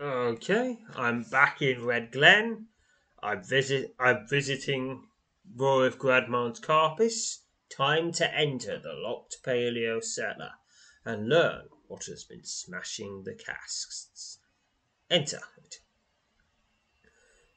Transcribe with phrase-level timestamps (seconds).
[0.00, 2.68] Okay, I'm back in Red Glen.
[3.20, 3.96] I'm visit.
[3.98, 5.08] I'm visiting
[5.56, 7.42] Roy of Carpus.
[7.68, 10.52] Time to enter the locked paleo cellar
[11.04, 14.38] and learn what has been smashing the casks.
[15.10, 15.40] Enter.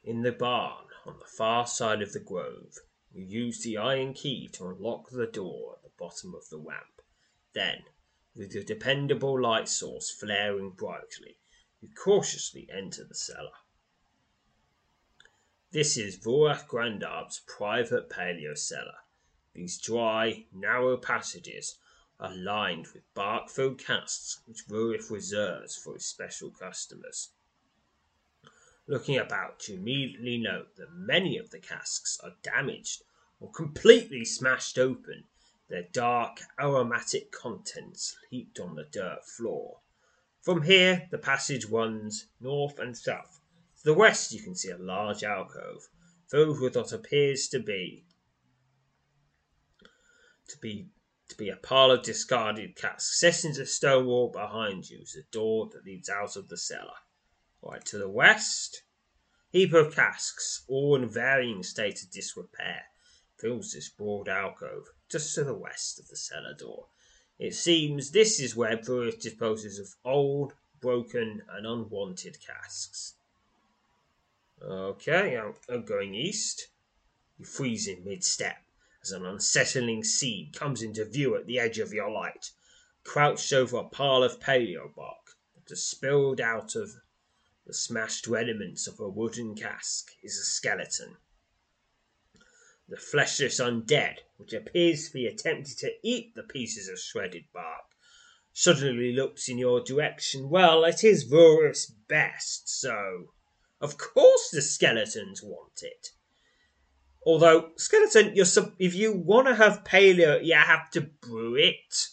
[0.02, 2.74] In the barn on the far side of the grove,
[3.12, 7.02] you use the iron key to unlock the door at the bottom of the ramp.
[7.54, 7.84] Then,
[8.34, 11.36] with your dependable light source flaring brightly,
[11.82, 13.50] you cautiously enter the cellar.
[15.72, 18.98] This is Vorach Grandarb's private paleo cellar.
[19.52, 21.78] These dry, narrow passages
[22.20, 27.30] are lined with bark-filled casks which Vorach reserves for his special customers.
[28.86, 33.02] Looking about, you immediately note that many of the casks are damaged
[33.40, 35.24] or completely smashed open,
[35.68, 39.81] their dark, aromatic contents heaped on the dirt floor.
[40.42, 43.40] From here, the passage runs north and south.
[43.78, 45.88] To the west, you can see a large alcove
[46.28, 48.04] filled with what appears to be
[50.48, 50.88] to be
[51.28, 53.20] to be a pile of discarded casks.
[53.20, 56.98] Set into stone wall behind you is a door that leads out of the cellar.
[57.62, 58.82] Right to the west,
[59.50, 62.82] heap of casks, all in varying state of disrepair,
[63.38, 66.88] fills this broad alcove just to the west of the cellar door.
[67.42, 73.14] It seems this is where Brewis disposes of old, broken, and unwanted casks.
[74.62, 76.68] Okay, I'm, I'm going east.
[77.36, 78.58] You freeze in mid step
[79.02, 82.52] as an unsettling scene comes into view at the edge of your light.
[83.02, 86.92] Crouched over a pile of paleo bark that has spilled out of
[87.66, 91.16] the smashed remnants of a wooden cask is a skeleton.
[92.88, 97.84] The fleshless undead, which appears to be attempting to eat the pieces of shredded bark,
[98.52, 100.50] suddenly looks in your direction.
[100.50, 103.34] Well, it is Vorus best, so
[103.80, 106.08] of course the skeletons want it.
[107.24, 112.08] Although skeleton, sub- if you want to have paleo, you have to brew it.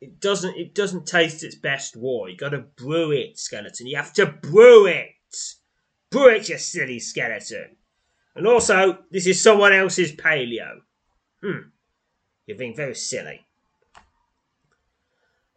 [0.00, 0.56] It doesn't.
[0.56, 2.26] It doesn't taste its best raw.
[2.26, 3.88] You got to brew it, skeleton.
[3.88, 5.08] You have to brew it.
[6.10, 7.76] Brew it, you silly skeleton.
[8.36, 10.82] And also, this is someone else's paleo.
[11.42, 11.70] Hmm.
[12.46, 13.46] You're being very silly.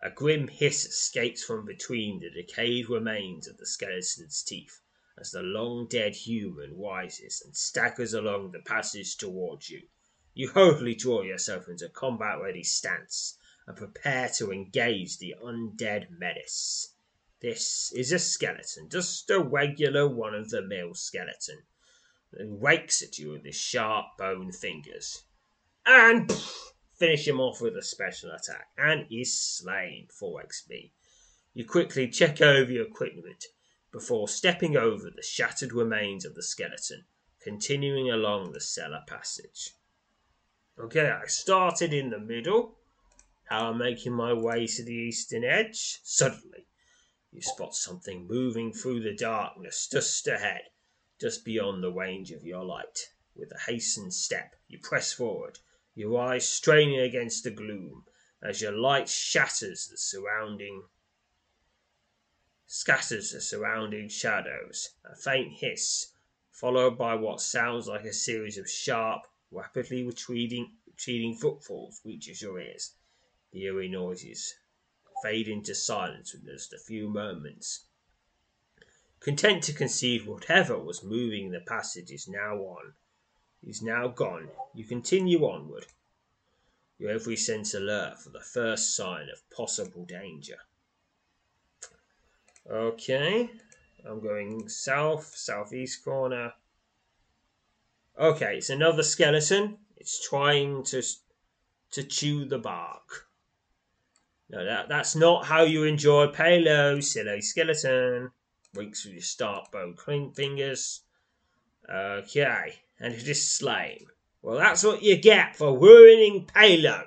[0.03, 4.81] A grim hiss escapes from between the decayed remains of the skeleton's teeth
[5.17, 9.87] as the long dead human rises and staggers along the passage towards you.
[10.33, 13.37] You hurriedly draw yourself into combat ready stance
[13.67, 16.95] and prepare to engage the undead menace.
[17.41, 21.63] This is a skeleton, just a regular one of the mill skeleton
[22.33, 25.23] and rakes at you with his sharp bone fingers.
[25.85, 28.67] And pff, finish him off with a special attack.
[28.77, 30.91] And is slain, 4 XP.
[31.53, 33.45] You quickly check over your equipment
[33.91, 37.05] before stepping over the shattered remains of the skeleton,
[37.41, 39.71] continuing along the cellar passage.
[40.79, 42.77] Okay, I started in the middle.
[43.49, 45.99] Now I'm making my way to the eastern edge.
[46.03, 46.67] Suddenly,
[47.31, 50.61] you spot something moving through the darkness just ahead
[51.21, 53.09] just beyond the range of your light.
[53.35, 55.59] With a hastened step, you press forward,
[55.93, 58.05] your eyes straining against the gloom
[58.41, 60.83] as your light shatters the surrounding
[62.65, 64.91] scatters the surrounding shadows.
[65.03, 66.13] A faint hiss,
[66.51, 72.61] followed by what sounds like a series of sharp, rapidly retreating, retreating footfalls, reaches your
[72.61, 72.95] ears.
[73.51, 74.55] The eerie noises
[75.21, 77.87] fade into silence in just a few moments.
[79.19, 82.93] Content to concede whatever was moving the passage is now on,
[83.65, 85.85] is now gone, you continue onward,
[86.97, 90.57] your every sense alert for the first sign of possible danger.
[92.69, 93.49] Okay,
[94.07, 96.53] I'm going south, southeast corner.
[98.19, 99.77] Okay, it's another skeleton.
[99.97, 101.01] It's trying to
[101.91, 103.27] to chew the bark.
[104.49, 108.31] No, that, that's not how you enjoy Palo, silly skeleton.
[108.73, 109.93] Winks with your start bow
[110.35, 111.01] fingers.
[111.89, 114.05] Okay, and it is slain.
[114.41, 117.05] Well, that's what you get for ruining Palo.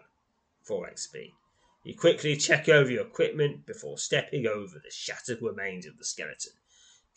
[0.68, 1.32] 4xp.
[1.84, 6.52] You quickly check over your equipment before stepping over the shattered remains of the skeleton,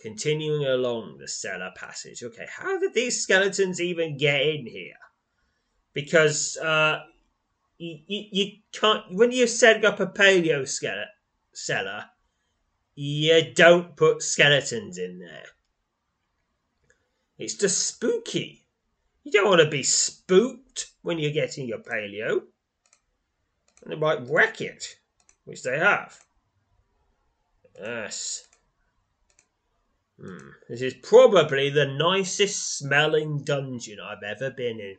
[0.01, 2.21] continuing along the cellar passage.
[2.21, 4.97] Okay, how did these skeletons even get in here?
[5.93, 6.99] Because uh,
[7.77, 11.07] you, you, you can't when you're setting up a paleo skeleton
[11.53, 12.05] cellar,
[12.93, 15.45] you don't put skeletons in there.
[17.37, 18.66] It's just spooky.
[19.27, 22.43] You don't want to be spooked when you're getting your paleo.
[23.83, 24.95] And they might wreck it,
[25.43, 26.17] which they have.
[27.77, 28.47] Yes.
[30.17, 30.51] Hmm.
[30.69, 34.95] This is probably the nicest smelling dungeon I've ever been in.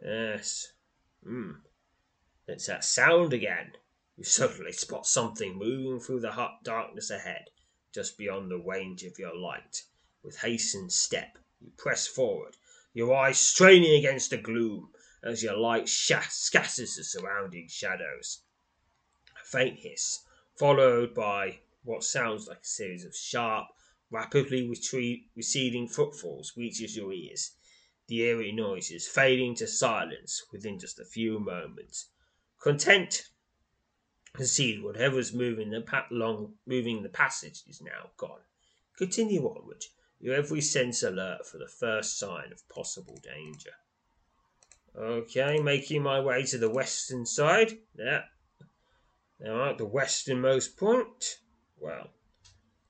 [0.00, 0.74] Yes.
[1.24, 1.50] Hmm.
[2.46, 3.72] It's that sound again.
[4.16, 7.46] You suddenly spot something moving through the hot darkness ahead,
[7.92, 9.82] just beyond the range of your light.
[10.22, 12.56] With hastened step, you press forward,
[12.92, 14.92] your eyes straining against the gloom
[15.22, 18.42] as your light scatters the surrounding shadows.
[19.40, 20.24] A faint hiss,
[20.56, 23.68] followed by what sounds like a series of sharp,
[24.10, 27.52] rapidly receding footfalls, reaches your ears.
[28.08, 32.06] The eerie noises fading to silence within just a few moments.
[32.58, 33.30] Content
[34.44, 38.40] see whatever's moving the pa- long moving the passage is now gone.
[38.96, 39.84] Continue onward,
[40.20, 43.72] your every sense alert for the first sign of possible danger.
[44.96, 47.78] Okay, making my way to the western side.
[47.94, 48.24] There.
[49.40, 51.38] Now at the westernmost point.
[51.78, 52.08] Well,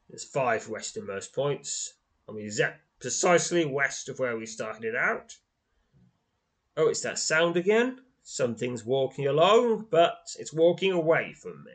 [0.09, 1.95] there's five westernmost points.
[2.29, 5.37] I mean, exact precisely west of where we started out.
[6.77, 8.01] Oh, it's that sound again.
[8.23, 11.73] Something's walking along, but it's walking away from me.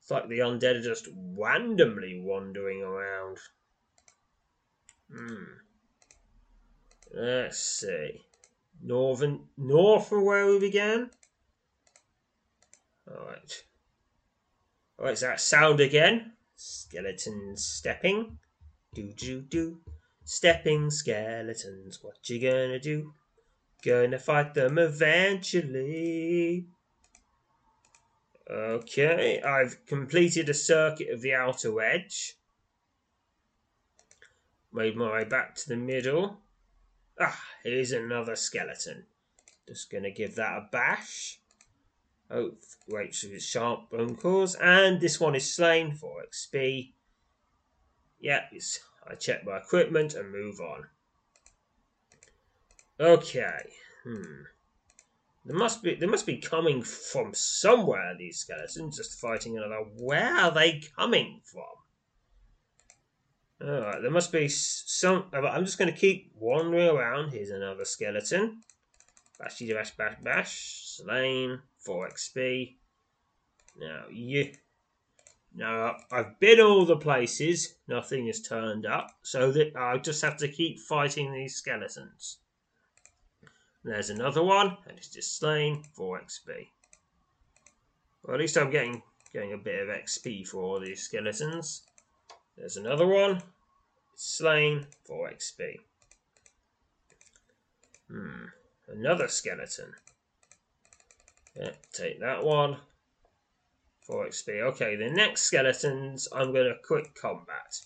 [0.00, 3.38] It's like the undead are just randomly wandering around.
[5.12, 5.44] Hmm.
[7.14, 8.22] Let's see.
[8.82, 11.10] Northern, north of where we began.
[13.10, 13.64] Alright.
[14.98, 16.32] Alright, is that sound again?
[16.56, 18.38] Skeletons stepping.
[18.94, 19.80] Do do do.
[20.24, 23.12] Stepping skeletons, what you gonna do?
[23.84, 26.66] Gonna fight them eventually.
[28.50, 32.36] Okay, I've completed a circuit of the outer edge.
[34.76, 36.42] Made my way back to the middle.
[37.18, 39.06] Ah, here's another skeleton.
[39.66, 41.40] Just gonna give that a bash.
[42.30, 42.52] Oh,
[42.86, 44.54] wait for his sharp bone claws.
[44.54, 46.92] And this one is slain for XP.
[48.20, 48.42] Yeah,
[49.08, 50.88] I check my equipment and move on.
[53.00, 53.72] Okay.
[54.04, 54.42] Hmm.
[55.46, 58.14] There must be they must be coming from somewhere.
[58.18, 59.86] These skeletons just fighting another.
[59.96, 61.85] Where are they coming from?
[63.62, 65.24] All right, there must be some.
[65.32, 67.30] Uh, I'm just going to keep wandering around.
[67.30, 68.60] Here's another skeleton.
[69.40, 70.82] Bashy bash bash bash.
[70.96, 71.60] Slain.
[71.84, 72.76] 4 XP.
[73.78, 74.52] Now you.
[75.54, 77.76] Now I've been all the places.
[77.88, 82.38] Nothing has turned up, so that I just have to keep fighting these skeletons.
[83.84, 86.66] There's another one, and it's just slain 4 XP.
[88.22, 91.86] Well, at least I'm getting getting a bit of XP for all these skeletons.
[92.56, 93.42] There's another one,
[94.14, 95.80] slain for XP.
[98.10, 98.46] Hmm,
[98.88, 99.92] another skeleton.
[101.54, 102.78] Yeah, take that one.
[104.06, 104.60] for XP.
[104.60, 107.80] Okay, the next skeletons I'm going to quick combat.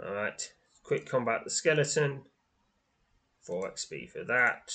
[0.00, 2.22] Alright, quick combat the skeleton.
[3.42, 4.72] 4 XP for that.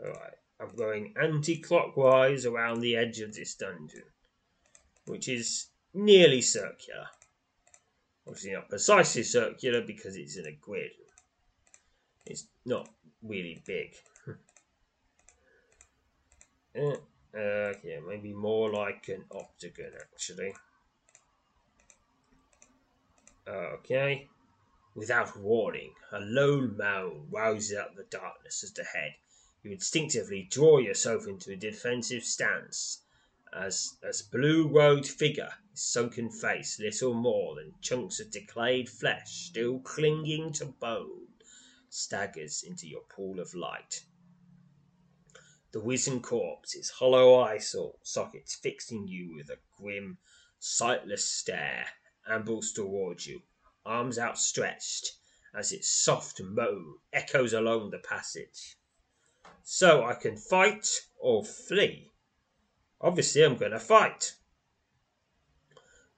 [0.00, 4.04] Alright, I'm going anti-clockwise around the edge of this dungeon,
[5.06, 7.06] which is nearly circular.
[8.26, 10.92] Obviously not precisely circular because it's in a grid.
[12.26, 12.88] It's not
[13.22, 13.94] really big.
[16.78, 16.96] uh,
[17.34, 17.72] Uh,
[18.06, 20.54] maybe more like an octagon, actually.
[23.48, 24.28] Okay.
[24.94, 29.14] Without warning, a low moan rouses out the darkness at the head.
[29.62, 33.01] You instinctively draw yourself into a defensive stance
[33.52, 40.52] as as blue-robed figure, sunken face little more than chunks of decayed flesh still clinging
[40.52, 41.28] to bone,
[41.88, 44.04] staggers into your pool of light.
[45.72, 50.18] The wizened corpse, its hollow eye sockets fixing you with a grim,
[50.58, 51.86] sightless stare,
[52.26, 53.42] ambles towards you,
[53.84, 55.12] arms outstretched,
[55.54, 58.76] as its soft moan echoes along the passage.
[59.62, 60.86] So I can fight
[61.18, 62.11] or flee.
[63.02, 64.34] Obviously, I'm going to fight.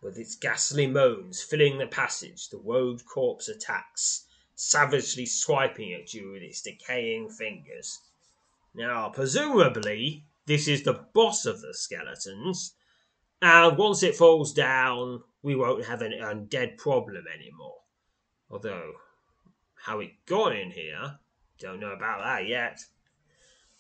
[0.03, 6.33] With its ghastly moans filling the passage, the woad corpse attacks, savagely swiping at you
[6.33, 8.01] with its decaying fingers.
[8.75, 12.75] Now, presumably, this is the boss of the skeletons,
[13.41, 17.81] and once it falls down, we won't have an undead problem anymore.
[18.51, 18.93] Although,
[19.75, 21.19] how it got in here,
[21.59, 22.81] don't know about that yet.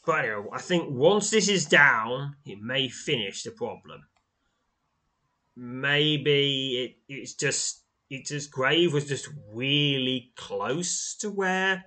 [0.06, 4.06] But anyway, I think once this is down, it may finish the problem.
[5.56, 11.84] Maybe it, it's just it's just grave was just really close to where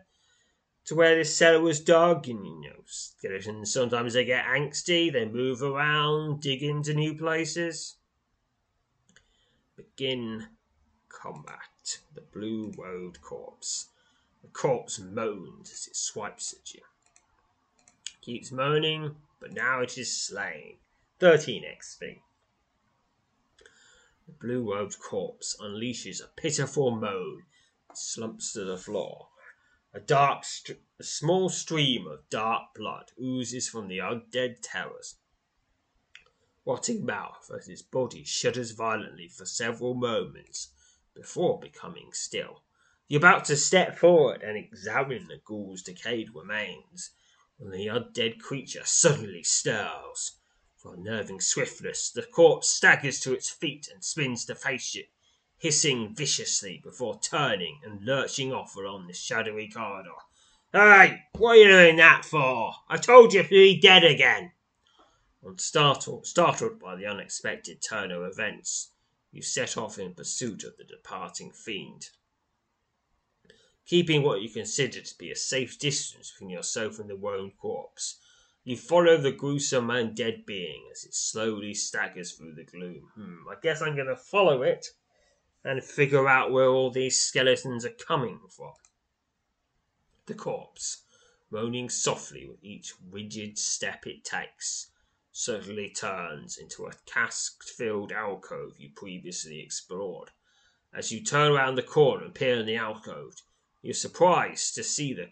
[0.85, 2.27] to where this cellar was dug.
[2.27, 7.97] And you know, skeletons sometimes they get angsty, they move around, dig into new places.
[9.75, 10.47] Begin
[11.09, 11.99] combat.
[12.15, 13.87] The blue woad corpse.
[14.41, 16.81] The corpse moans as it swipes at you.
[18.27, 20.79] Keeps moaning, but now it is slain.
[21.19, 22.19] 13 XP.
[24.25, 27.45] The blue robed corpse unleashes a pitiful moan,
[27.93, 29.29] slumps to the floor.
[29.93, 35.15] A dark, st- a small stream of dark blood oozes from the undead terrors.
[36.65, 40.73] Rotting mouth as his body shudders violently for several moments
[41.15, 42.63] before becoming still.
[43.07, 47.11] You're about to step forward and examine the ghoul's decayed remains
[47.57, 50.37] when the undead creature suddenly stirs.
[50.75, 55.05] For unnerving swiftness, the corpse staggers to its feet and spins to face you
[55.59, 60.11] hissing viciously before turning and lurching off along the shadowy corridor.
[60.71, 62.73] Hey, what are you doing that for?
[62.87, 64.51] I told you to be dead again.
[65.43, 68.91] And startled, startled by the unexpected turn of events,
[69.31, 72.09] you set off in pursuit of the departing fiend.
[73.87, 78.19] Keeping what you consider to be a safe distance between yourself and the wound corpse,
[78.65, 83.09] you follow the gruesome and dead being as it slowly staggers through the gloom.
[83.15, 84.87] Hmm, I guess I'm going to follow it
[85.63, 88.73] and figure out where all these skeletons are coming from.
[90.25, 91.03] The corpse,
[91.49, 94.91] moaning softly with each rigid step it takes,
[95.31, 100.31] suddenly turns into a cask filled alcove you previously explored.
[100.93, 103.43] As you turn around the corner and peer in the alcove,
[103.81, 105.29] you're surprised to see the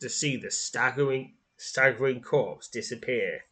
[0.00, 3.44] to see the staggering staggering corpse disappear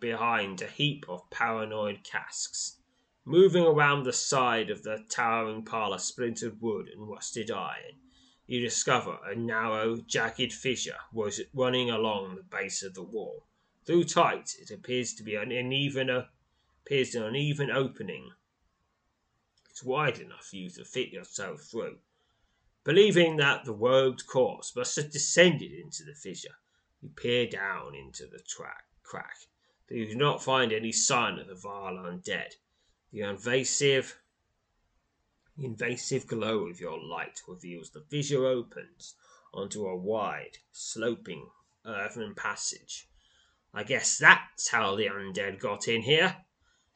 [0.00, 2.80] behind a heap of paranoid casks.
[3.24, 8.00] Moving around the side of the towering pile of splintered wood and rusted iron,
[8.46, 13.46] you discover a narrow, jagged fissure was running along the base of the wall.
[13.84, 16.08] Through tight, it appears to be an uneven,
[16.86, 18.30] appears an uneven opening.
[19.84, 21.98] Wide enough for you to fit yourself through.
[22.84, 26.56] Believing that the robed corpse must have descended into the fissure,
[27.00, 29.36] you peer down into the track, crack,
[29.86, 32.54] but you do not find any sign of the vile undead.
[33.12, 34.18] The invasive,
[35.58, 39.14] invasive glow of your light reveals the fissure opens
[39.52, 41.50] onto a wide, sloping
[41.84, 43.08] earthen passage.
[43.74, 46.36] I guess that's how the undead got in here.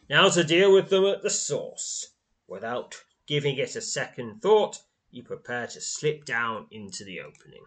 [0.09, 2.12] Now to deal with them at the source.
[2.47, 7.65] Without giving it a second thought, you prepare to slip down into the opening.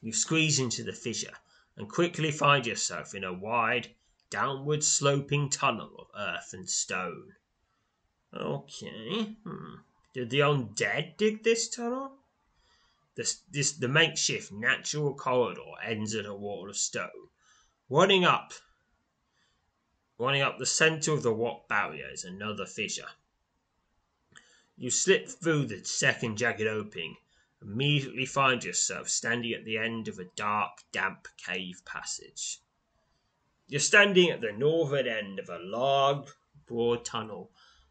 [0.00, 1.36] You squeeze into the fissure
[1.76, 3.94] and quickly find yourself in a wide,
[4.30, 7.34] downward sloping tunnel of earth and stone.
[8.34, 9.36] Okay.
[9.44, 9.76] Hmm.
[10.12, 12.18] Did the undead dig this tunnel?
[13.14, 17.30] This, this, the makeshift natural corridor ends at a wall of stone.
[17.88, 18.52] Running up,
[20.18, 23.10] running up the center of the rock barrier is another fissure.
[24.76, 27.16] You slip through the second jagged opening,
[27.62, 32.60] immediately find yourself standing at the end of a dark, damp cave passage.
[33.68, 36.28] You're standing at the northern end of a large,
[36.66, 37.50] broad tunnel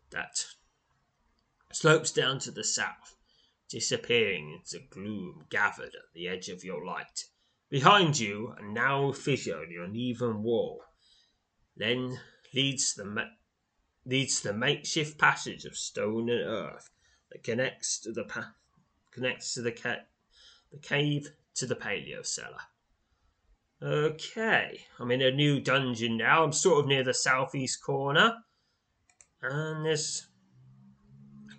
[0.10, 0.46] that
[1.72, 3.16] slopes down to the south,
[3.70, 7.26] disappearing into gloom gathered at the edge of your light.
[7.70, 10.84] Behind you, a narrow fissure in the uneven wall
[11.78, 12.20] then
[12.54, 13.30] leads to the
[14.06, 16.90] leads the makeshift passage of stone and earth
[17.32, 18.54] that connects to the pa-
[19.12, 20.06] connects to the ca-
[20.72, 22.62] the cave to the paleo cellar.
[23.82, 26.44] Okay, I'm in a new dungeon now.
[26.44, 28.34] I'm sort of near the southeast corner,
[29.42, 29.98] and a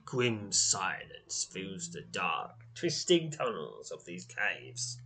[0.05, 4.99] grim silence fills the dark, twisting tunnels of these caves.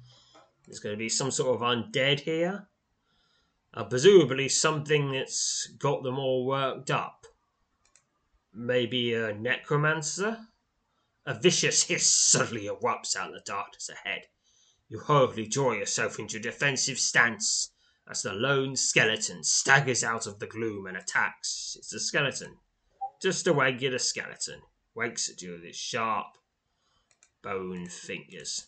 [0.64, 2.68] There's going to be some sort of undead here.
[3.74, 7.26] Uh, presumably something that's got them all worked up.
[8.52, 10.48] Maybe a necromancer?
[11.24, 14.22] A vicious hiss suddenly erupts out of the darkness ahead.
[14.88, 17.70] You hurriedly draw yourself into a defensive stance
[18.08, 21.76] as the lone skeleton staggers out of the gloom and attacks.
[21.78, 22.58] It's a skeleton.
[23.22, 24.60] Just a regular skeleton.
[24.94, 26.26] Wakes at you with its sharp
[27.42, 28.66] bone fingers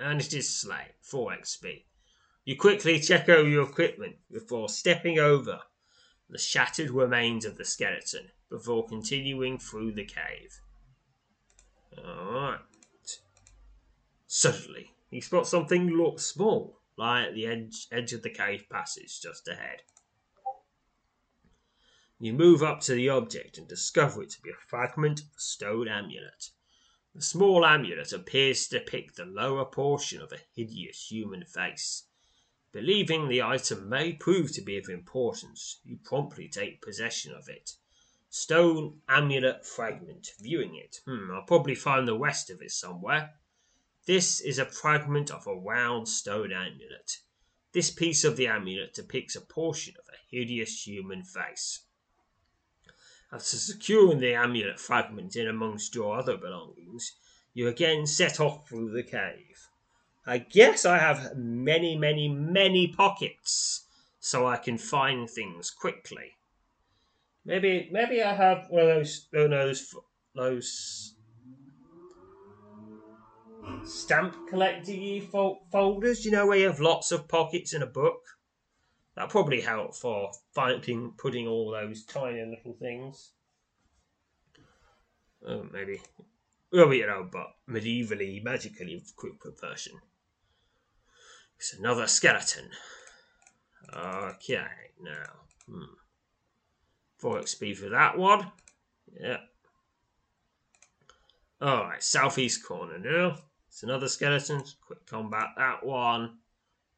[0.00, 0.94] and it is slain.
[1.02, 1.84] 4 XP.
[2.44, 5.60] You quickly check over your equipment before stepping over
[6.28, 10.60] the shattered remains of the skeleton before continuing through the cave.
[11.98, 12.60] Alright.
[14.26, 19.48] Suddenly, you spot something small lie at the edge, edge of the cave passage just
[19.48, 19.82] ahead.
[22.18, 25.40] You move up to the object and discover it to be a fragment of a
[25.40, 26.50] stone amulet.
[27.14, 32.04] The small amulet appears to depict the lower portion of a hideous human face.
[32.72, 37.72] Believing the item may prove to be of importance, you promptly take possession of it.
[38.28, 40.28] Stone amulet fragment.
[40.38, 41.00] Viewing it.
[41.04, 43.34] Hmm, I'll probably find the rest of it somewhere.
[44.06, 47.18] This is a fragment of a round stone amulet.
[47.72, 51.80] This piece of the amulet depicts a portion of a hideous human face.
[53.32, 57.16] After securing the amulet fragment in amongst your other belongings,
[57.52, 59.69] you again set off through the cave.
[60.26, 63.86] I guess I have many, many, many pockets,
[64.18, 66.36] so I can find things quickly.
[67.44, 69.94] Maybe, maybe I have one of those, one of those,
[70.34, 71.14] those
[73.84, 75.26] stamp collecting
[75.72, 76.24] folders.
[76.24, 78.20] You know where you have lots of pockets in a book.
[79.16, 83.32] That probably help for finding, putting all those tiny little things.
[85.46, 86.02] Oh, maybe.
[86.72, 89.94] Well, you know, but medievally, magically quick version.
[91.60, 92.70] It's another skeleton.
[93.94, 94.64] Okay,
[94.98, 95.26] now.
[95.68, 95.92] Hmm.
[97.18, 98.50] 4 XP for that one.
[99.12, 99.40] Yeah.
[101.60, 103.36] Alright, southeast corner now.
[103.68, 104.62] It's another skeleton.
[104.86, 106.38] Quick combat that one.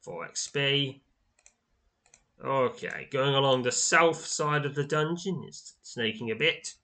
[0.03, 1.01] 4 XP.
[2.45, 6.75] Okay, going along the south side of the dungeon, it's snaking a bit.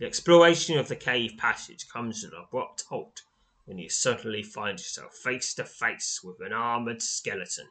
[0.00, 3.22] The exploration of the cave passage comes to an abrupt halt
[3.64, 7.68] when you suddenly find yourself face to face with an armored skeleton.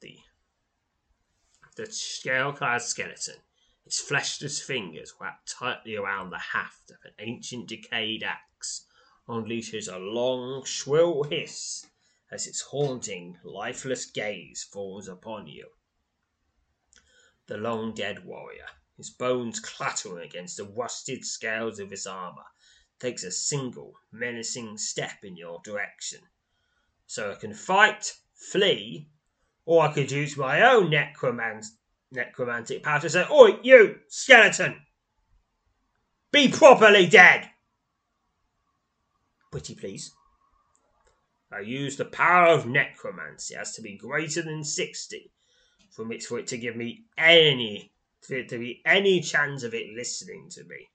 [0.00, 0.18] The,
[1.76, 3.36] the scale clad skeleton,
[3.84, 8.86] its fleshless fingers wrapped tightly around the haft of an ancient decayed axe,
[9.28, 11.86] unleashes a long, shrill hiss
[12.30, 15.68] as its haunting, lifeless gaze falls upon you
[17.46, 22.46] the long dead warrior, his bones clattering against the rusted scales of his armor,
[22.98, 26.20] takes a single menacing step in your direction.
[27.06, 29.08] So I can fight, flee,
[29.64, 31.66] or I could use my own necromant-
[32.10, 34.82] necromantic power to say, Oi, you, skeleton!
[36.30, 37.50] Be properly dead!
[39.50, 40.12] Pretty please.
[41.52, 45.30] I use the power of necromancy has to be greater than sixty,
[45.90, 47.92] for it for it to give me any
[48.28, 50.88] it to be any chance of it listening to me.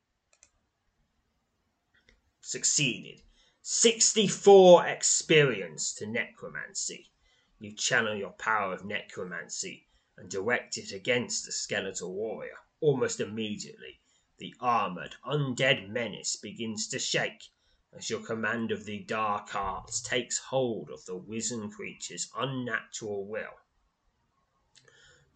[2.50, 3.22] Succeeded.
[3.62, 7.12] 64 experience to necromancy.
[7.60, 9.86] You channel your power of necromancy
[10.18, 12.58] and direct it against the skeletal warrior.
[12.80, 14.00] Almost immediately,
[14.40, 17.52] the armored, undead menace begins to shake
[17.94, 23.60] as your command of the dark arts takes hold of the wizened creature's unnatural will.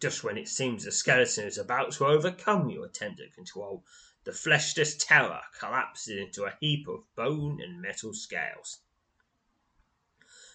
[0.00, 3.84] Just when it seems the skeleton is about to overcome your tender control,
[4.24, 8.80] the fleshless terror collapses into a heap of bone and metal scales.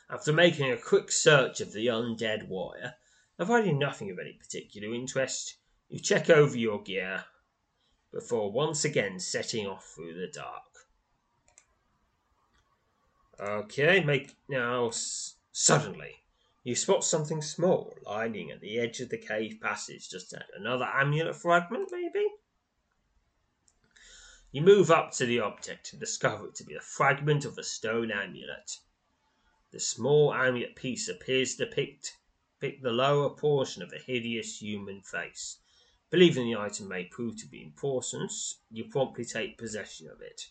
[0.09, 2.95] After making a quick search of the undead warrior,
[3.37, 7.25] and finding nothing of any particular interest, you check over your gear
[8.11, 10.63] before once again setting off through the dark.
[13.39, 14.89] Okay, make now
[15.51, 16.15] suddenly
[16.63, 20.33] you spot something small lying at the edge of the cave passage just.
[20.57, 22.25] Another amulet fragment, maybe?
[24.51, 27.63] You move up to the object and discover it to be a fragment of a
[27.63, 28.77] stone amulet.
[29.71, 32.17] The small amulet piece appears to depict,
[32.59, 35.59] depict the lower portion of a hideous human face.
[36.09, 38.31] Believing the item may prove to be important,
[38.71, 40.49] you promptly take possession of it.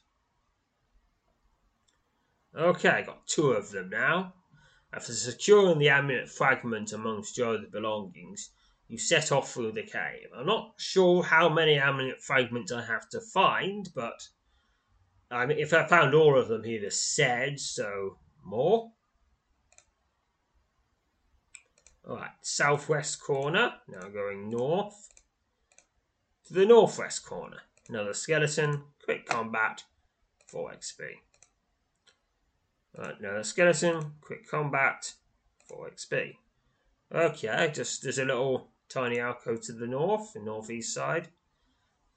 [2.55, 4.35] Okay, I got two of them now.
[4.93, 8.51] After securing the amulet fragment amongst your other belongings,
[8.89, 10.29] you set off through the cave.
[10.37, 14.29] I'm not sure how many amulet fragments I have to find, but
[15.31, 18.17] I mean, if I found all of them, he'd have said so.
[18.43, 18.93] More?
[22.09, 23.75] Alright, southwest corner.
[23.89, 25.11] Now going north.
[26.47, 27.59] To the northwest corner.
[27.91, 28.85] Another skeleton.
[29.05, 29.85] Quick combat.
[30.47, 31.01] 4 XP.
[32.95, 34.13] Another skeleton.
[34.23, 35.13] Quick combat.
[35.69, 36.37] 4 XP.
[37.15, 41.29] Okay, just there's a little tiny alcove to the north, the northeast side.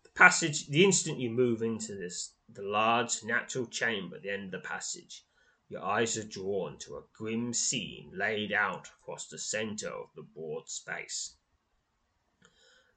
[0.03, 4.45] The passage, the instant you move into this, the large natural chamber at the end
[4.45, 5.25] of the passage,
[5.69, 10.23] your eyes are drawn to a grim scene laid out across the center of the
[10.23, 11.35] broad space.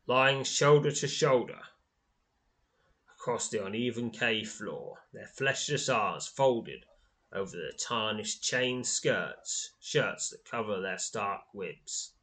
[0.06, 1.60] Lying shoulder to shoulder
[3.08, 6.84] across the uneven cave floor, their fleshless arms folded
[7.32, 12.13] over the tarnished chain skirts, shirts that cover their stark ribs,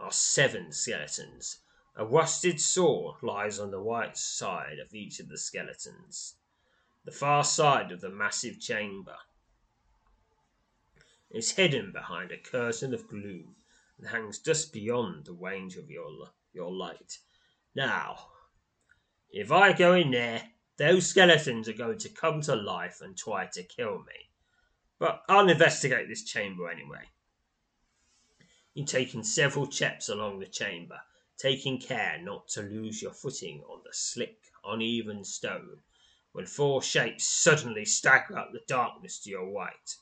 [0.00, 1.58] are seven skeletons.
[1.96, 6.36] A rusted sword lies on the right side of each of the skeletons
[7.04, 9.16] the far side of the massive chamber
[11.30, 13.56] is hidden behind a curtain of gloom
[13.98, 16.10] and hangs just beyond the range of your,
[16.52, 17.18] your light.
[17.74, 18.26] Now,
[19.30, 20.42] if I go in there,
[20.76, 24.30] those skeletons are going to come to life and try to kill me.
[24.98, 27.04] But I'll investigate this chamber anyway.
[28.74, 31.00] You've taken several steps along the chamber,
[31.36, 35.82] taking care not to lose your footing on the slick, uneven stone
[36.32, 39.96] when four shapes suddenly stagger up the darkness to your right.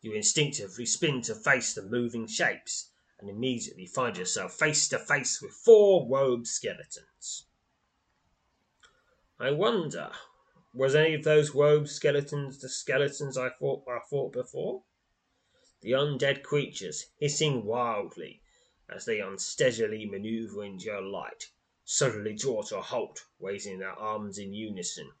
[0.00, 5.42] You instinctively spin to face the moving shapes and immediately find yourself face to face
[5.42, 7.46] with four robed skeletons.
[9.40, 10.12] I wonder,
[10.72, 14.84] was any of those robed skeletons the skeletons I fought, I fought before?
[15.82, 18.40] The undead creatures, hissing wildly
[18.88, 21.50] as they unsteadily maneuver into your light,
[21.84, 25.12] suddenly draw to a halt, raising their arms in unison.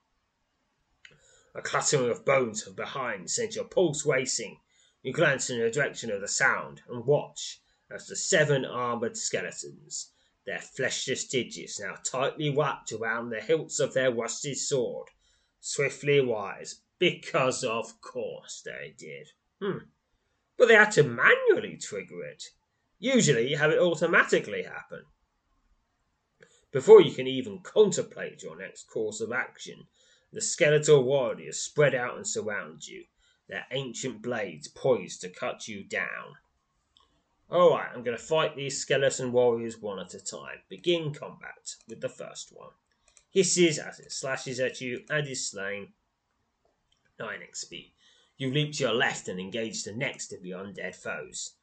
[1.54, 4.60] A clattering of bones from behind sends your pulse racing.
[5.02, 10.10] You glance in the direction of the sound and watch as the seven armored skeletons,
[10.44, 15.08] their fleshless digits now tightly wrapped around the hilts of their rusted sword,
[15.60, 19.32] swiftly rise, because of course they did.
[19.60, 19.78] Hmm.
[20.56, 22.44] But they had to manually trigger it.
[22.98, 25.04] Usually you have it automatically happen.
[26.72, 29.86] Before you can even contemplate your next course of action,
[30.32, 33.04] the skeletal warriors spread out and surround you,
[33.48, 36.36] their ancient blades poised to cut you down.
[37.50, 40.58] Alright, I'm going to fight these skeleton warriors one at a time.
[40.68, 42.70] Begin combat with the first one.
[43.30, 45.92] Hisses as it slashes at you and is slain.
[47.18, 47.92] 9 XP.
[48.38, 51.54] You leap to your left and engage the next of your undead foes.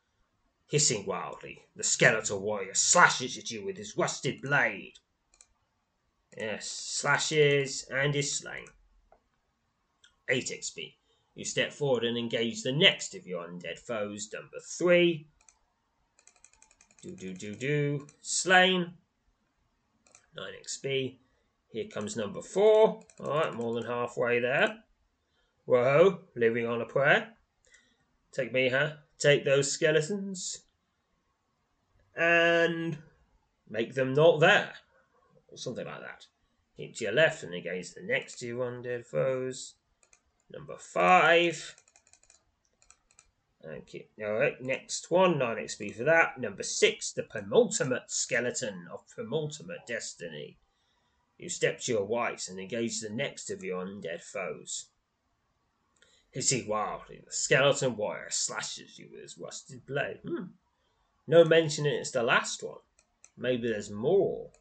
[0.67, 4.93] Hissing wildly, the skeletal warrior slashes at you with his rusted blade.
[6.35, 8.65] Yes, slashes and is slain.
[10.29, 10.95] 8 XP.
[11.35, 14.29] You step forward and engage the next of your undead foes.
[14.33, 15.27] Number 3.
[17.03, 18.07] Do do do do.
[18.21, 18.93] Slain.
[20.35, 21.17] 9 XP.
[21.67, 23.01] Here comes number 4.
[23.19, 24.83] Alright, more than halfway there.
[25.65, 27.29] Whoa, living on a prayer.
[28.31, 28.93] Take me, huh?
[29.17, 30.63] Take those skeletons
[32.15, 32.97] and
[33.69, 34.73] make them not there
[35.47, 36.27] or something like that.
[36.75, 39.75] Hit to your left and against the next two undead foes.
[40.51, 41.75] Number five.
[43.65, 46.37] Okay, alright, next one, 9 XP for that.
[46.37, 50.57] Number 6, the penultimate skeleton of penultimate destiny.
[51.37, 54.87] You step to your right and engage the next of your undead foes.
[56.33, 60.19] Hitting wildly, the skeleton warrior slashes you with his rusted blade.
[60.27, 60.45] Hmm.
[61.27, 62.79] No mention it's the last one.
[63.37, 64.51] Maybe there's more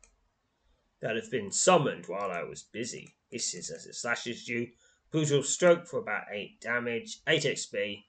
[1.01, 3.17] that have been summoned while I was busy.
[3.31, 4.69] Hisses as it slashes you.
[5.11, 8.05] Brutal stroke for about 8 damage, 8 XP.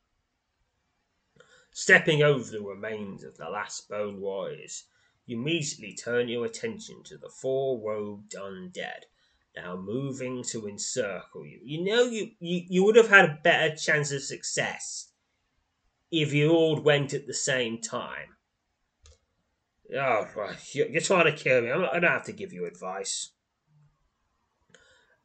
[1.72, 4.84] Stepping over the remains of the last bone warriors,
[5.26, 9.06] you immediately turn your attention to the four robed undead,
[9.56, 11.60] now moving to encircle you.
[11.64, 15.12] You know you, you, you would have had a better chance of success
[16.12, 18.36] if you all went at the same time.
[19.96, 20.26] Oh,
[20.72, 21.72] you're trying to kill me.
[21.72, 23.32] I don't have to give you advice.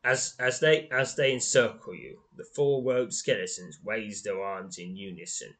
[0.05, 4.97] As as they as they encircle you, the four robed skeletons raise their arms in
[4.97, 5.55] unison.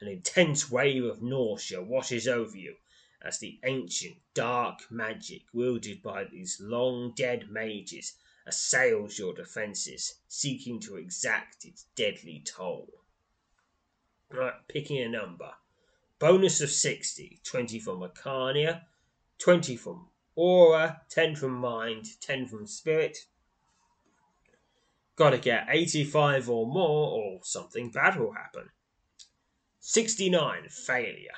[0.00, 2.76] An intense wave of nausea washes over you
[3.24, 8.12] as the ancient dark magic wielded by these long dead mages
[8.46, 12.88] assails your defences, seeking to exact its deadly toll.
[14.30, 15.50] Right, picking a number.
[16.18, 18.82] Bonus of 60, 20 from Arcania,
[19.38, 23.26] 20 from Aura, 10 from Mind, 10 from Spirit.
[25.16, 28.70] Gotta get 85 or more, or something bad will happen.
[29.80, 31.36] 69, failure.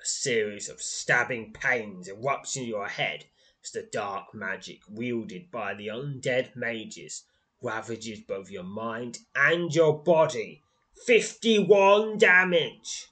[0.00, 3.26] A series of stabbing pains erupts in your head
[3.64, 7.24] as the dark magic wielded by the undead mages
[7.60, 10.62] ravages both your mind and your body.
[11.04, 13.08] 51 damage!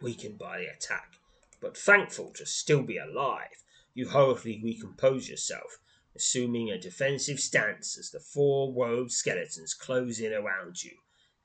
[0.00, 1.16] Weakened by the attack,
[1.60, 5.78] but thankful to still be alive, you hurriedly recompose yourself,
[6.14, 10.96] assuming a defensive stance as the four robed skeletons close in around you,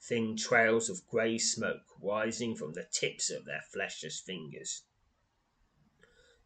[0.07, 4.83] thin trails of grey smoke rising from the tips of their fleshless fingers.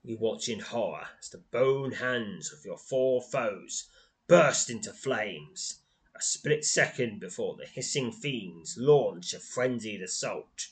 [0.03, 3.89] You watch in horror as the bone hands of your four foes
[4.27, 5.81] burst into flames,
[6.15, 10.67] a split second before the hissing fiends launch a frenzied assault.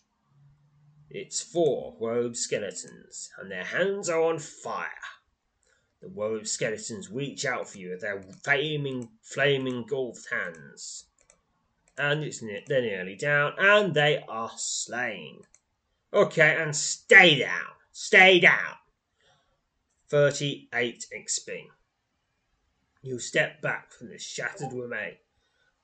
[1.10, 4.90] It's four robed skeletons, and their hands are on fire.
[6.02, 11.06] The robed skeletons reach out for you with their flaming, flaming engulfed hands.
[11.98, 15.42] And it's they're nearly down, and they are slain.
[16.14, 17.76] Okay, and stay down.
[17.92, 18.76] Stay down.
[20.10, 21.68] 38 XP.
[23.02, 25.18] You step back from the shattered remain,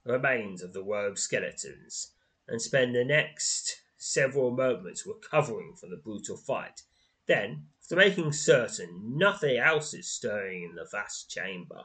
[0.03, 2.11] remains of the robed skeletons
[2.47, 6.81] and spend the next several moments recovering from the brutal fight.
[7.27, 11.83] Then, after making certain nothing else is stirring in the vast chamber,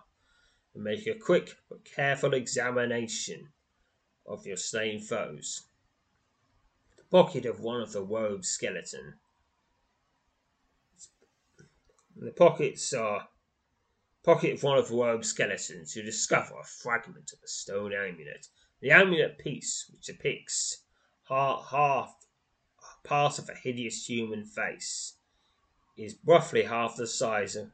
[0.74, 3.48] you make a quick but careful examination
[4.26, 5.62] of your slain foes.
[6.96, 9.14] The pocket of one of the robed skeleton
[12.16, 13.28] the pockets are
[14.24, 15.94] pocket of one of the robed skeletons.
[15.94, 18.46] You discover a fragment of a stone amulet.
[18.80, 20.84] The amulet piece, which depicts
[21.28, 22.14] half, half
[23.04, 25.14] part of a hideous human face,
[25.96, 27.70] is roughly half the size of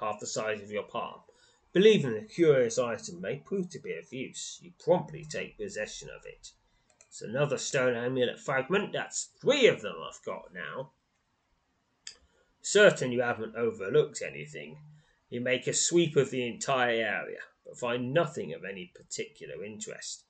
[0.00, 1.20] half the size of your palm.
[1.72, 6.26] Believing the curious item may prove to be of use, you promptly take possession of
[6.26, 6.52] it.
[7.08, 8.92] It's another stone amulet fragment.
[8.92, 10.92] That's three of them I've got now.
[12.60, 14.78] Certain you haven't overlooked anything,
[15.30, 20.24] you make a sweep of the entire area, but find nothing of any particular interest.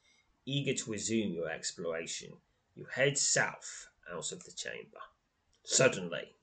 [0.47, 2.33] Eager to resume your exploration,
[2.77, 4.99] you head south out of the chamber.
[5.65, 6.37] Suddenly,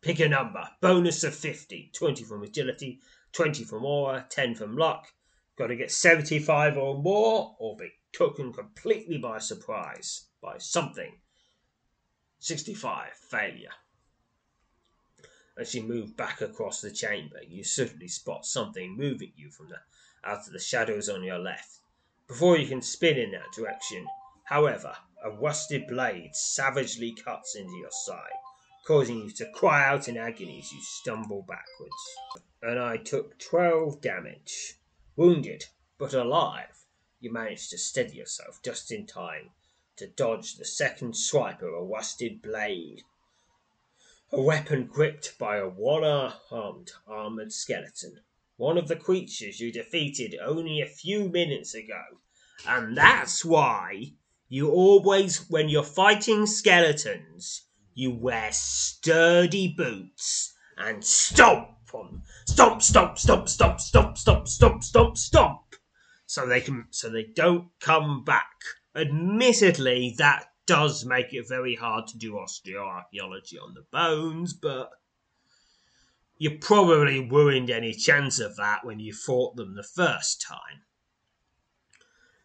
[0.00, 0.68] pick a number.
[0.80, 1.90] Bonus of 50.
[1.92, 3.00] 20 from agility,
[3.36, 5.12] 20 from aura, 10 from luck.
[5.58, 11.12] Got to get 75 or more, or be taken completely by surprise by something.
[12.38, 13.12] 65.
[13.30, 13.74] Failure.
[15.58, 19.76] As you move back across the chamber, you suddenly spot something moving you from the
[20.26, 21.80] out of the shadows on your left.
[22.28, 24.06] Before you can spin in that direction,
[24.44, 28.40] however, a rusted blade savagely cuts into your side,
[28.86, 32.45] causing you to cry out in agony as you stumble backwards.
[32.62, 34.78] And I took 12 damage.
[35.16, 35.66] Wounded,
[35.98, 36.84] but alive,
[37.20, 39.50] you managed to steady yourself just in time
[39.96, 43.02] to dodge the second swipe of a rusted blade
[44.32, 48.20] a weapon gripped by a one-armed armored skeleton,
[48.56, 52.02] one of the creatures you defeated only a few minutes ago.
[52.66, 54.14] And that's why
[54.48, 63.18] you always, when you're fighting skeletons, you wear sturdy boots and stomp on stomp, stomp,
[63.18, 65.76] stomp, stomp, stomp, stomp, stomp, stomp, stomp,
[66.26, 68.46] so they can, so they don't come back.
[68.94, 74.90] Admittedly, that does make it very hard to do osteoarchaeology on the bones, but
[76.38, 80.82] you probably ruined any chance of that when you fought them the first time.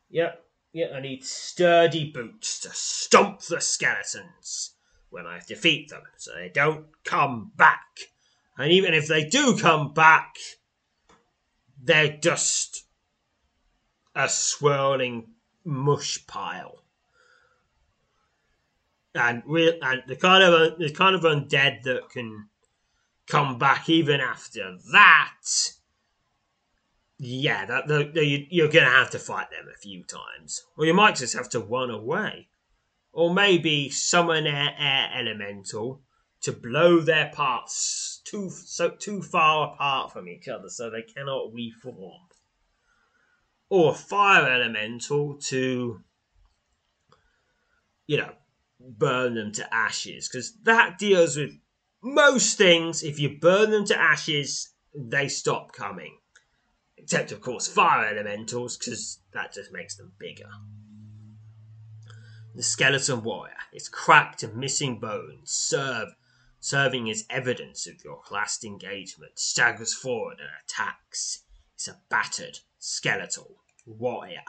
[0.10, 4.76] Yep, yeah, I need sturdy boots to stomp the skeletons
[5.10, 8.00] when I defeat them so they don't come back.
[8.58, 10.36] And even if they do come back,
[11.82, 12.86] they're just
[14.16, 15.28] a swirling
[15.64, 16.82] mush pile
[19.14, 22.48] and and the kind of the kind of undead that can
[23.28, 25.34] come back even after that.
[27.18, 31.36] Yeah, that you're gonna have to fight them a few times, or you might just
[31.36, 32.48] have to run away,
[33.14, 36.02] or maybe summon air, air elemental
[36.42, 41.54] to blow their parts too so too far apart from each other, so they cannot
[41.54, 42.22] reform.
[43.70, 46.02] Or a fire elemental to,
[48.08, 48.32] you know,
[48.80, 51.52] burn them to ashes, because that deals with
[52.02, 53.04] most things.
[53.04, 56.18] If you burn them to ashes, they stop coming.
[56.98, 60.50] Except, of course, fire elementals, because that just makes them bigger.
[62.56, 66.10] The skeleton warrior, its cracked and missing bones serve,
[66.62, 71.44] serving as evidence of your last engagement, staggers forward and attacks.
[71.76, 74.44] It's a battered skeletal warrior.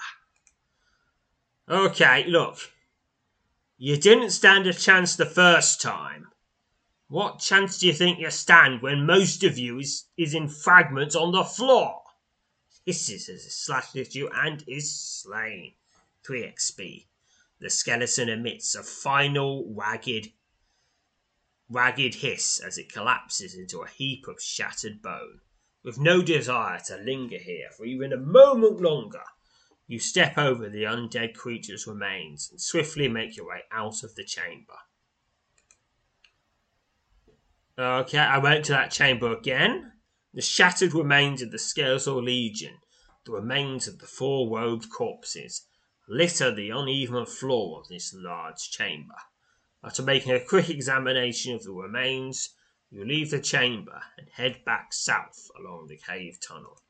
[1.69, 2.59] Okay, look.
[3.79, 6.29] You didn't stand a chance the first time.
[7.09, 11.17] What chance do you think you stand when most of you is, is in fragments
[11.17, 12.03] on the floor?
[12.85, 15.73] Hisses as it slashes at you and is slain.
[16.25, 17.07] 3 XP.
[17.61, 20.33] The skeleton emits a final ragged,
[21.73, 25.41] ragged hiss as it collapses into a heap of shattered bone.
[25.85, 29.25] With no desire to linger here for even a moment longer,
[29.87, 34.25] you step over the undead creature's remains and swiftly make your way out of the
[34.25, 34.79] chamber.
[37.79, 39.93] Okay, I went to that chamber again.
[40.35, 42.79] The shattered remains of the Skeletal Legion,
[43.25, 45.67] the remains of the four robed corpses,
[46.09, 49.17] litter the uneven floor of this large chamber.
[49.83, 52.51] Uh, After making a quick examination of the remains,
[52.91, 56.81] you leave the chamber and head back south along the cave tunnel.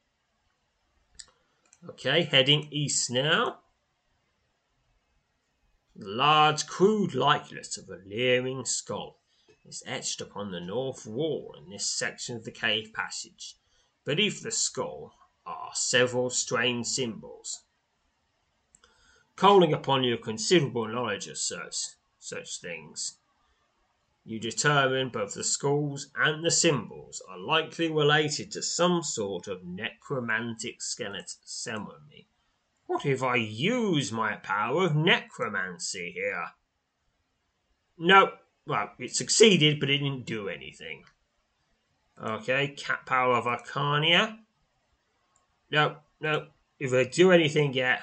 [1.88, 3.60] Okay, heading east now.
[5.96, 9.18] The large, crude likeness of a leering skull
[9.64, 13.56] is etched upon the north wall in this section of the cave passage.
[14.04, 17.64] Beneath the skull are several strange symbols
[19.36, 21.76] calling upon your considerable knowledge of such,
[22.22, 23.18] such things.
[24.24, 29.64] You determine both the skulls and the symbols are likely related to some sort of
[29.64, 32.28] necromantic skeleton ceremony.
[32.86, 36.46] What if I use my power of necromancy here?
[37.98, 38.32] No,
[38.66, 41.02] well, it succeeded, but it didn't do anything.
[42.22, 44.38] Okay, cat power of Arcania.
[45.70, 46.46] No, no,
[46.78, 48.02] if I do anything yet,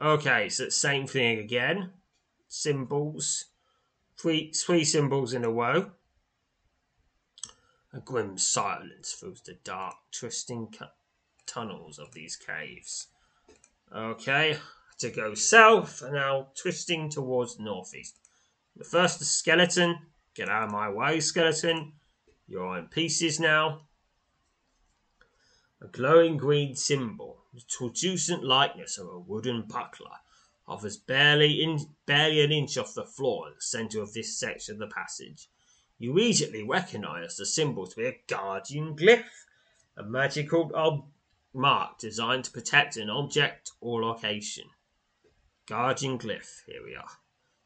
[0.00, 1.90] Okay, so same thing again.
[2.48, 3.46] Symbols.
[4.18, 5.92] Three, three symbols in a row.
[7.92, 10.74] A grim silence fills the dark, twisting
[11.46, 13.08] tunnels of these caves.
[13.94, 14.58] Okay,
[14.98, 18.18] to go south, and now twisting towards northeast.
[18.76, 19.96] The first, the skeleton.
[20.34, 21.92] Get out of my way, skeleton.
[22.46, 23.82] You're in pieces now.
[25.80, 30.18] A glowing green symbol the translucent likeness of a wooden buckler
[30.66, 34.74] hovers barely in barely an inch off the floor in the centre of this section
[34.74, 35.48] of the passage.
[35.98, 39.24] You immediately recognise the symbol to be a guardian glyph,
[39.96, 41.08] a magical ob-
[41.54, 44.68] mark designed to protect an object or location.
[45.64, 47.08] Guardian glyph, here we are.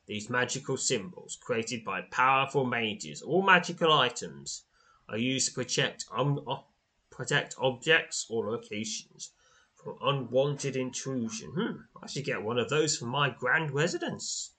[0.07, 4.63] These magical symbols, created by powerful mages or magical items,
[5.09, 6.47] are used to protect, um,
[7.11, 9.33] protect objects or locations
[9.83, 11.51] for unwanted intrusion.
[11.53, 14.53] Hmm, I should get one of those for my grand residence.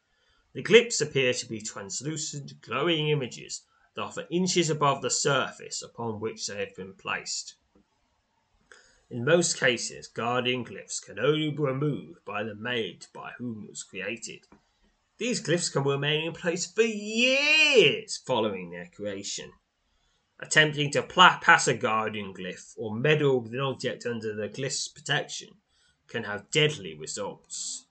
[0.53, 3.61] The glyphs appear to be translucent, glowing images
[3.95, 7.55] that are for inches above the surface upon which they have been placed.
[9.09, 13.69] In most cases, guardian glyphs can only be removed by the maid by whom it
[13.69, 14.47] was created.
[15.17, 19.51] These glyphs can remain in place for years following their creation.
[20.41, 25.49] Attempting to pass a guardian glyph or meddle with an object under the glyph's protection
[26.07, 27.85] can have deadly results.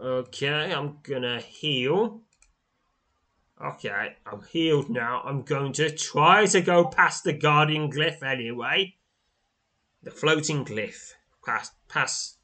[0.00, 2.22] Okay, I'm gonna heal.
[3.62, 5.22] Okay, I'm healed now.
[5.24, 8.96] I'm going to try to go past the guardian glyph anyway.
[10.02, 11.12] The floating glyph
[11.44, 11.72] cast,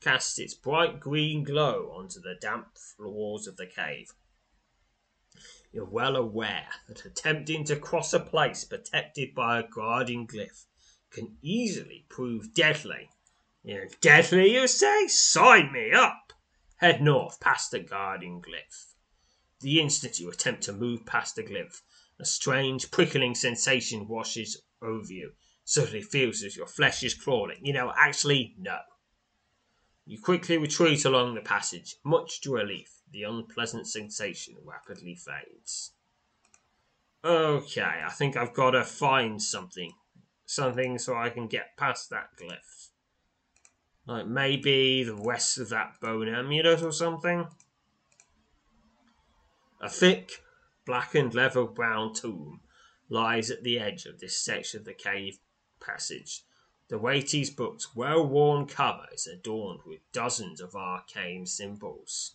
[0.00, 4.12] casts its bright green glow onto the damp floors of the cave.
[5.72, 10.66] You're well aware that attempting to cross a place protected by a guarding glyph
[11.10, 13.10] can easily prove deadly.
[13.62, 15.06] You're deadly, you say?
[15.06, 16.32] Sign me up!
[16.78, 18.94] Head north past the guarding glyph.
[19.60, 21.82] The instant you attempt to move past the glyph,
[22.18, 25.34] a strange prickling sensation washes over you.
[25.64, 27.64] Suddenly feels as your flesh is crawling.
[27.64, 28.78] You know, actually, no.
[30.10, 35.92] You quickly retreat along the passage, much to relief the unpleasant sensation rapidly fades.
[37.24, 39.92] Okay, I think I've got to find something.
[40.44, 42.88] Something so I can get past that glyph.
[44.04, 47.46] Like maybe the rest of that bone amulet or something?
[49.80, 50.42] A thick,
[50.84, 52.62] blackened leather brown tomb
[53.08, 55.38] lies at the edge of this section of the cave
[55.80, 56.42] passage.
[56.90, 62.34] The weighty's book's well worn cover is adorned with dozens of arcane symbols.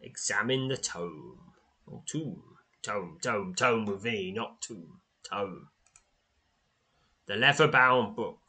[0.00, 1.52] Examine the tome.
[1.86, 2.56] Or tomb.
[2.80, 5.02] Tome, tome, tome with E, not tomb.
[5.22, 5.68] Tome.
[7.26, 8.40] The leather bound book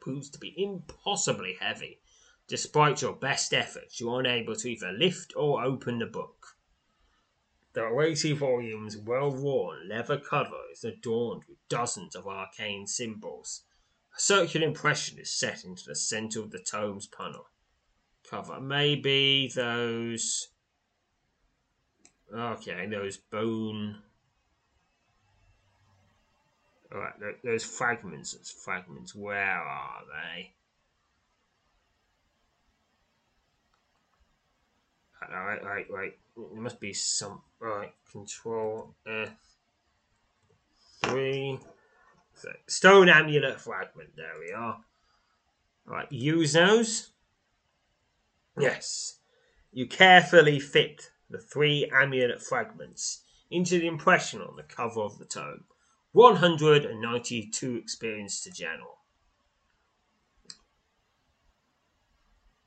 [0.00, 2.00] proves to be impossibly heavy.
[2.48, 6.53] Despite your best efforts, you are unable to either lift or open the book.
[7.74, 13.62] The weighty volume's well worn leather cover is adorned with dozens of arcane symbols.
[14.16, 17.46] A circular impression is set into the centre of the tome's panel.
[18.30, 18.60] Cover.
[18.60, 20.48] Maybe those.
[22.32, 24.02] Okay, those bone.
[26.92, 28.34] Alright, those fragments.
[28.34, 29.16] Those fragments.
[29.16, 30.52] Where are they?
[35.32, 36.18] Alright, right, right.
[36.36, 37.42] There must be some.
[37.64, 39.30] Right, control F.
[41.02, 41.58] Three.
[42.34, 44.10] So, stone amulet fragment.
[44.16, 44.76] There we are.
[45.86, 47.12] Right, use those.
[48.60, 49.16] Yes.
[49.72, 55.24] You carefully fit the three amulet fragments into the impression on the cover of the
[55.24, 55.64] tome.
[56.12, 58.98] 192 experience to general.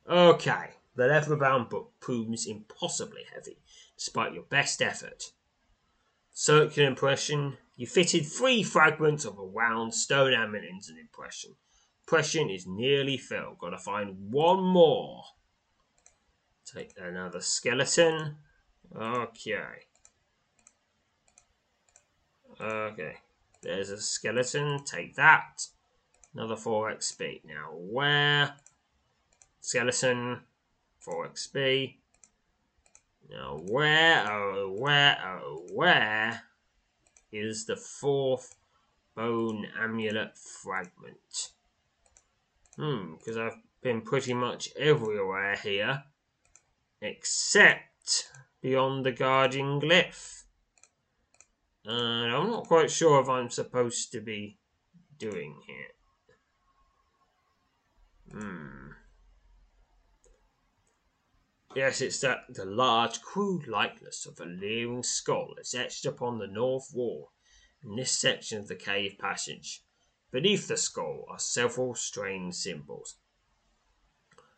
[0.09, 0.71] Okay.
[0.97, 3.59] The leather-bound book proves impossibly heavy,
[3.95, 5.31] despite your best effort.
[6.33, 7.57] Circular impression.
[7.75, 11.55] You fitted three fragments of a round stone amulet into the impression.
[12.01, 13.59] Impression is nearly filled.
[13.59, 15.23] Gotta find one more.
[16.65, 18.37] Take another skeleton.
[18.99, 19.85] Okay.
[22.59, 23.17] Okay.
[23.61, 24.83] There's a skeleton.
[24.83, 25.67] Take that.
[26.33, 27.41] Another 4 XP.
[27.45, 28.55] Now, where?
[29.59, 30.41] Skeleton.
[31.07, 31.95] 4 XP.
[33.29, 36.43] Now, where, oh, where, oh, where
[37.31, 38.55] is the fourth
[39.15, 41.51] bone amulet fragment?
[42.75, 46.03] Hmm, because I've been pretty much everywhere here,
[47.01, 48.29] except
[48.61, 50.43] beyond the guardian glyph.
[51.85, 54.57] And I'm not quite sure if I'm supposed to be
[55.17, 55.87] doing here.
[58.41, 58.87] Hmm.
[61.77, 66.47] Yes, it's that the large, crude likeness of a leering skull is etched upon the
[66.47, 67.33] north wall
[67.83, 69.83] in this section of the cave passage.
[70.31, 73.19] Beneath the skull are several strange symbols.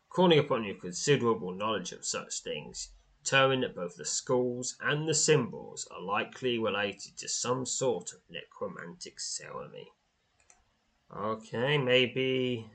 [0.08, 2.92] Calling upon your considerable knowledge of such things,
[3.22, 8.22] determine that both the skulls and the symbols are likely related to some sort of
[8.30, 9.92] necromantic ceremony.
[11.14, 12.72] Okay, maybe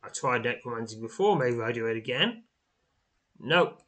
[0.00, 2.44] I tried necromancy before, maybe I do it again.
[3.42, 3.80] Nope.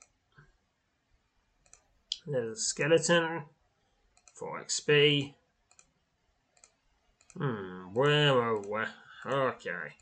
[2.26, 3.42] There's a skeleton.
[4.34, 5.34] 4 XP.
[7.36, 8.88] Hmm, where, oh, where?
[9.26, 9.96] Okay.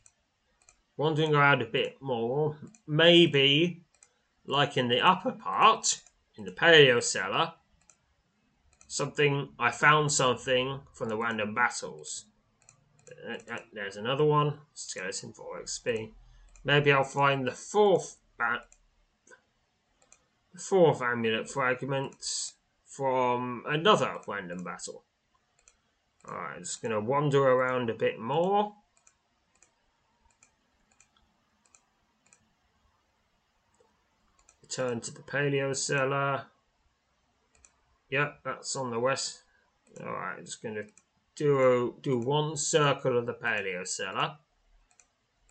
[0.97, 2.57] Wandering around a bit more.
[2.87, 3.83] Maybe,
[4.47, 6.01] like in the upper part,
[6.37, 7.55] in the paleo cellar,
[8.87, 12.27] something, I found something from the random battles.
[13.29, 14.59] Uh, uh, there's another one.
[14.75, 16.13] Skeleton 4 XP.
[16.65, 18.67] Maybe I'll find the fourth bat
[20.61, 22.53] fourth amulet fragment
[22.85, 25.05] from another random battle.
[26.29, 28.75] Alright, just going to wander around a bit more.
[34.63, 36.47] Return to the paleo cellar.
[38.11, 39.43] Yep, that's on the west.
[40.01, 40.85] Alright, just going to
[41.37, 44.37] do a, do one circle of the paleo cellar.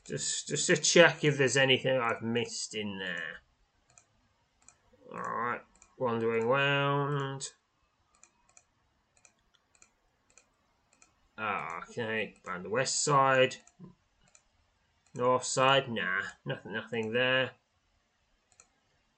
[0.05, 3.41] Just, just to check if there's anything I've missed in there.
[5.11, 5.61] Alright,
[5.97, 7.49] wandering round.
[11.37, 13.55] Ah, okay, around the west side.
[15.15, 17.51] North side, nah, nothing, nothing there.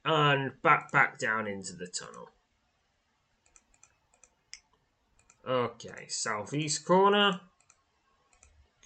[0.06, 2.30] And back, back down into the tunnel.
[5.48, 7.42] Okay, southeast corner.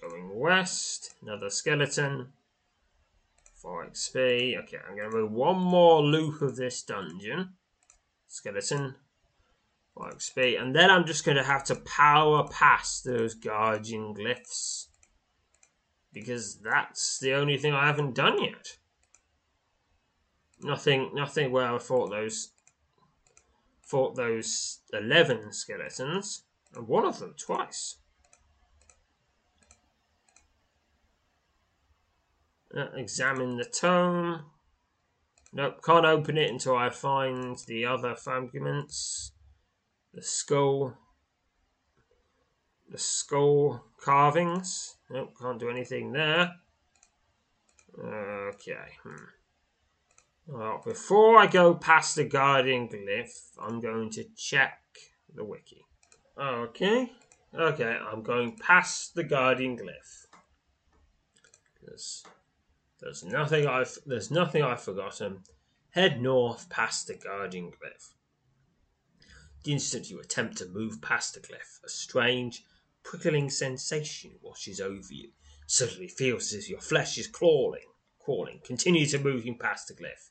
[0.01, 2.29] Going west, another skeleton.
[3.65, 4.59] 4 XP.
[4.59, 7.53] Okay, I'm going to move one more loop of this dungeon.
[8.27, 8.93] Skeleton.
[9.95, 10.61] 4 XP.
[10.61, 14.89] And then I'm just going to have to power past those guardian glyphs.
[16.13, 18.77] Because that's the only thing I haven't done yet.
[20.61, 22.51] Nothing, nothing where I fought those,
[23.81, 26.43] fought those 11 skeletons.
[26.75, 27.95] And one of them twice.
[32.75, 34.45] Examine the tome.
[35.53, 39.31] Nope, can't open it until I find the other fragments.
[40.13, 40.97] The skull.
[42.89, 44.97] The skull carvings.
[45.09, 46.55] Nope, can't do anything there.
[47.97, 48.97] Okay.
[49.03, 49.25] Hmm.
[50.47, 54.79] Well, before I go past the guardian glyph, I'm going to check
[55.33, 55.85] the wiki.
[56.37, 57.11] Okay.
[57.57, 60.27] Okay, I'm going past the guardian glyph.
[61.81, 62.23] There's,
[63.01, 65.43] there's nothing I've there's nothing I've forgotten.
[65.89, 68.13] Head north past the guardian glyph.
[69.63, 72.63] The instant you attempt to move past the glyph, a strange,
[73.03, 75.31] prickling sensation washes over you.
[75.67, 77.87] Suddenly feels as if your flesh is crawling,
[78.19, 78.61] crawling.
[78.63, 80.29] Continue to moving past the glyph.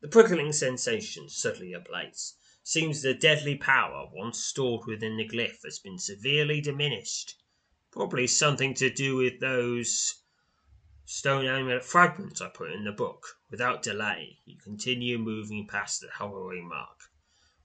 [0.00, 2.34] The prickling sensation suddenly ablates.
[2.62, 7.34] Seems the deadly power once stored within the glyph has been severely diminished.
[7.90, 10.22] Probably something to do with those
[11.08, 13.38] stone amulet fragments I put in the book.
[13.48, 16.98] Without delay, you continue moving past the hovering mark.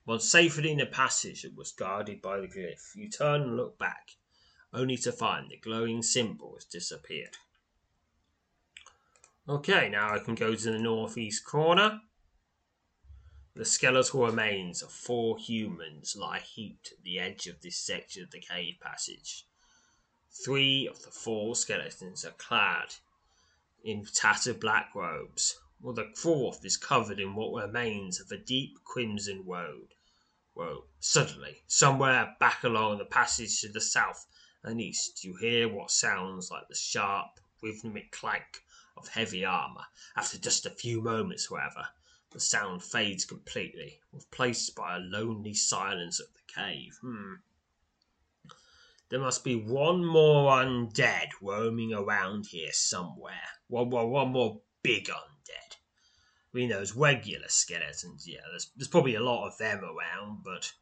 [0.06, 3.76] Once safely in the passage that was guarded by the glyph, you turn and look
[3.78, 4.12] back,
[4.72, 7.36] only to find the glowing symbol has disappeared.
[9.48, 12.00] Okay, now I can go to the northeast corner.
[13.56, 18.30] The skeletal remains of four humans lie heaped at the edge of this section of
[18.30, 19.46] the cave passage.
[20.44, 22.94] Three of the four skeletons are clad
[23.84, 28.82] in tattered black robes, while the fourth is covered in what remains of a deep
[28.84, 29.92] crimson robe.
[30.54, 34.26] Well, suddenly, somewhere back along the passage to the south
[34.62, 38.62] and east, you hear what sounds like the sharp, rhythmic clank
[38.96, 39.86] of heavy armor.
[40.14, 41.88] After just a few moments, however,
[42.30, 46.98] the sound fades completely, replaced by a lonely silence of the cave.
[47.00, 47.34] Hmm.
[49.12, 53.46] There must be one more undead roaming around here somewhere.
[53.68, 55.74] One, one, one more big undead.
[55.74, 60.72] I mean, those regular skeletons, yeah, there's, there's probably a lot of them around, but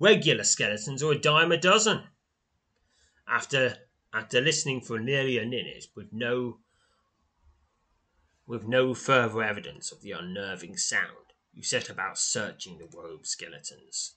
[0.00, 2.02] regular skeletons are a dime a dozen.
[3.28, 3.76] After
[4.12, 6.58] after listening for nearly a minute with no
[8.44, 14.16] with no further evidence of the unnerving sound, you set about searching the robe skeletons.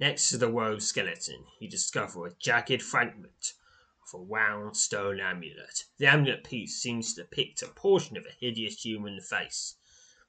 [0.00, 3.54] Next to the robe skeleton, you discover a jagged fragment
[4.02, 5.84] of a round stone amulet.
[5.98, 9.74] The amulet piece seems to depict a portion of a hideous human face.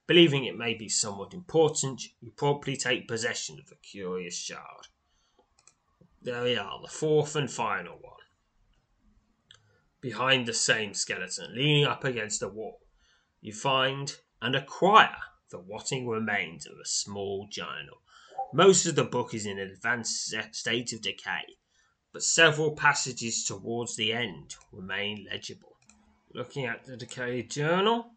[0.08, 4.88] Believing it may be somewhat important, you promptly take possession of the curious shard.
[6.22, 8.20] There we are, the fourth and final one
[10.02, 12.80] behind the same skeleton, leaning up against the wall,
[13.42, 15.18] you find and acquire
[15.50, 18.02] the rotting remains of a small journal.
[18.52, 21.58] Most of the book is in an advanced state of decay,
[22.12, 25.78] but several passages towards the end remain legible.
[26.34, 28.12] Looking at the decayed journal,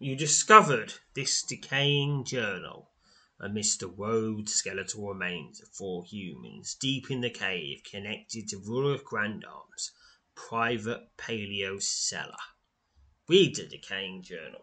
[0.00, 2.90] you discovered this decaying journal
[3.38, 9.04] amidst the robed skeletal remains of four humans deep in the cave connected to Rudolph
[9.04, 9.92] Grandarm's
[10.34, 12.42] private paleo cellar.
[13.28, 14.62] Read the decaying journal.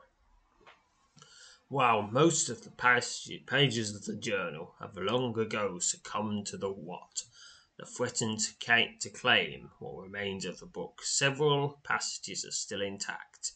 [1.68, 7.24] While most of the pages of the journal have long ago succumbed to the what,
[7.78, 13.54] the threatened to claim what remains of the book, several passages are still intact.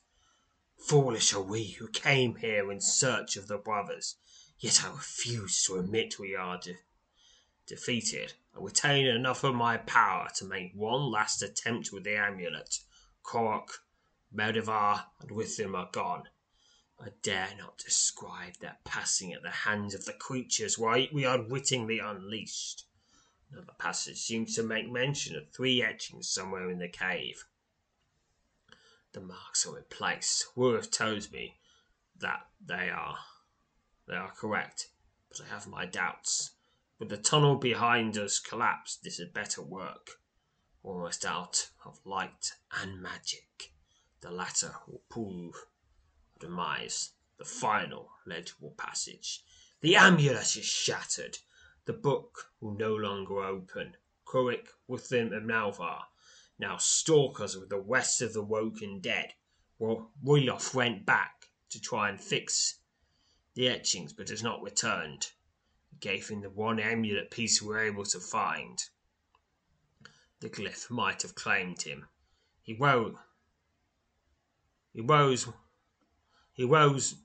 [0.76, 4.16] Foolish are we who came here in search of the brothers,
[4.58, 6.80] yet I refuse to admit we are de-
[7.68, 12.80] defeated I retain enough of my power to make one last attempt with the amulet.
[13.24, 13.84] Korok,
[14.34, 16.28] Meldivar, and with them are gone.
[17.02, 22.86] I dare not describe their passing at the hands of the creatures we unwittingly unleashed.
[23.52, 27.46] Another passage seems to make mention of three etchings somewhere in the cave.
[29.14, 30.46] The marks are in place.
[30.56, 31.60] Worth tells me
[32.18, 33.18] that they are
[34.06, 34.90] they are correct,
[35.30, 36.52] but I have my doubts.
[37.00, 40.20] With the tunnel behind us collapsed, this had better work.
[40.84, 43.72] Almost out of light and magic.
[44.20, 45.66] The latter will prove
[46.40, 49.44] demise, the final legible passage.
[49.82, 51.38] The amulet is shattered.
[51.86, 53.98] The book will no longer open.
[54.26, 56.04] Kurik, Witham, and Malvar,
[56.58, 59.34] now stalkers of the west of the woken dead,
[59.78, 62.80] well, Roilof went back to try and fix
[63.54, 65.32] the etchings, but has not returned
[66.00, 68.84] gave him the one amulet piece we were able to find.
[70.40, 72.08] The glyph might have claimed him.
[72.62, 73.16] He rose.
[74.94, 75.48] He rose.
[76.60, 77.16] He rose.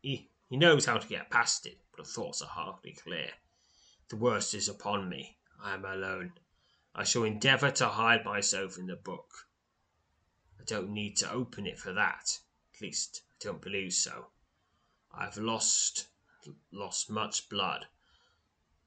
[0.00, 3.28] He, he knows how to get past it, but the thoughts are hardly clear.
[4.08, 5.36] The worst is upon me.
[5.62, 6.32] I am alone.
[6.94, 9.30] I shall endeavour to hide myself in the book.
[10.58, 12.38] I don't need to open it for that.
[12.74, 14.28] At least, I don't believe so.
[15.12, 16.06] I've lost
[16.72, 17.84] lost much blood,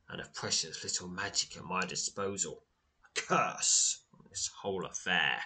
[0.10, 2.64] and a precious little magic at my disposal.
[3.06, 5.40] A curse on this whole affair.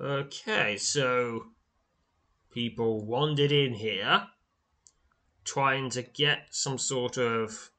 [0.00, 1.55] Okay, so
[2.56, 4.26] people wandered in here
[5.44, 7.70] trying to get some sort of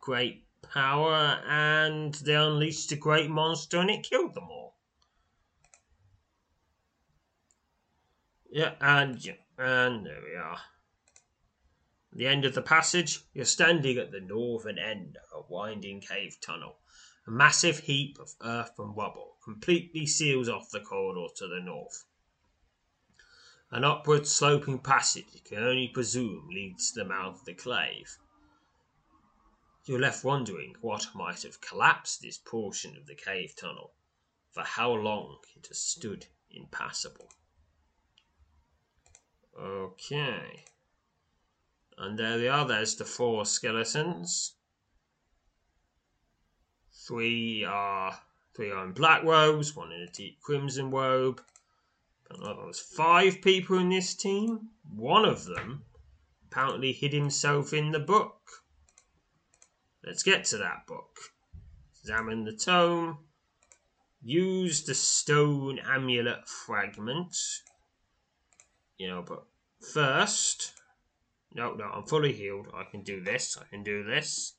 [0.00, 4.78] great power and they unleashed a great monster and it killed them all.
[8.50, 9.22] Yeah, and
[9.58, 10.58] and there we are.
[12.14, 16.38] the end of the passage, you're standing at the northern end of a winding cave
[16.40, 16.78] tunnel.
[17.26, 22.06] A massive heap of earth and rubble completely seals off the corridor to the north.
[23.74, 28.18] An upward sloping passage you can only presume leads to the mouth of the cave.
[29.84, 33.90] You're left wondering what might have collapsed this portion of the cave tunnel,
[34.52, 37.28] for how long it has stood impassable.
[39.60, 40.66] Okay.
[41.98, 44.54] And there they are, there's the four skeletons.
[46.92, 48.20] Three are
[48.54, 51.42] three are in black robes, one in a deep crimson robe.
[52.30, 54.70] There was five people in this team.
[54.94, 55.84] One of them
[56.46, 58.40] apparently hid himself in the book.
[60.04, 61.18] Let's get to that book.
[62.00, 63.18] Examine the tome.
[64.22, 67.36] Use the stone amulet fragment
[68.96, 69.44] you know, but
[69.92, 70.72] first,
[71.52, 72.68] no, no, I'm fully healed.
[72.74, 73.58] I can do this.
[73.60, 74.54] I can do this.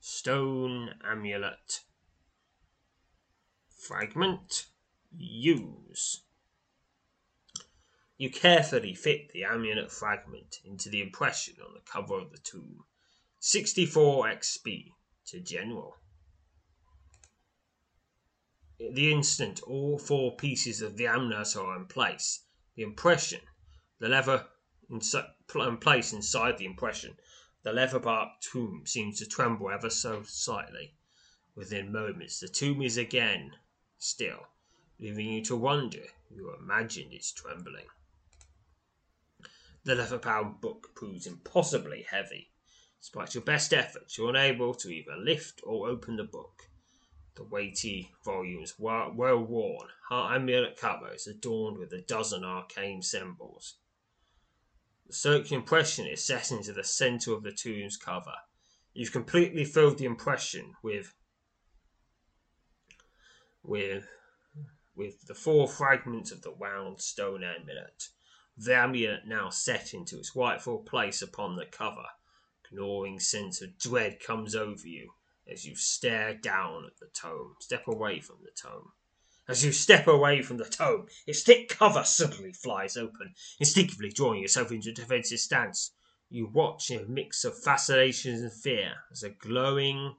[0.00, 1.80] Stone amulet.
[3.78, 4.66] Fragment.
[5.16, 6.22] Use.
[8.18, 12.86] You carefully fit the amulet fragment into the impression on the cover of the tomb.
[13.40, 14.94] 64 XP
[15.26, 15.98] to General.
[18.78, 22.44] the instant all four pieces of the amulet are in place,
[22.74, 23.40] the impression,
[23.98, 24.48] the lever
[24.88, 27.18] in place inside the impression,
[27.64, 30.94] the leather bark tomb seems to tremble ever so slightly.
[31.54, 33.56] Within moments, the tomb is again
[33.98, 34.46] still,
[34.98, 37.86] leaving you to wonder you imagined its trembling.
[39.86, 42.50] The leather bound book proves impossibly heavy.
[43.00, 46.68] Despite your best efforts, you're unable to either lift or open the book.
[47.36, 53.76] The weighty volumes well worn, her amulet covers adorned with a dozen arcane symbols.
[55.06, 58.34] The circular impression is set into the center of the tomb's cover.
[58.92, 61.14] You've completely filled the impression with
[63.62, 64.08] with
[64.96, 68.08] with the four fragments of the wound stone amulet.
[68.58, 72.06] The amulet now set into its rightful place upon the cover.
[72.70, 75.12] A Gnawing sense of dread comes over you
[75.46, 77.56] as you stare down at the tome.
[77.60, 78.92] Step away from the tome.
[79.46, 84.40] As you step away from the tome, its thick cover suddenly flies open, instinctively drawing
[84.40, 85.92] yourself into a defensive stance.
[86.30, 90.16] You watch in a mix of fascination and fear as a glowing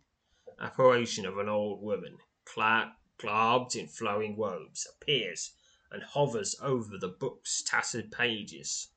[0.59, 5.53] apparition of an old woman, clad, garbed in flowing robes, appears
[5.91, 8.89] and hovers over the book's tattered pages.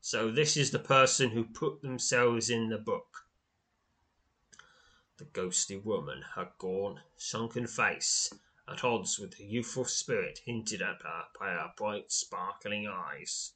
[0.00, 3.26] So this is the person who put themselves in the book.
[5.18, 8.32] The ghostly woman, her gaunt, sunken face
[8.66, 13.52] at odds with the youthful spirit hinted at her by her bright, sparkling eyes,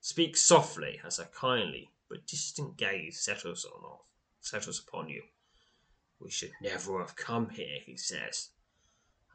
[0.00, 3.98] speaks softly as a kindly but distant gaze settles on
[4.40, 5.22] settles upon you.
[6.20, 8.50] We should never have come here, he says.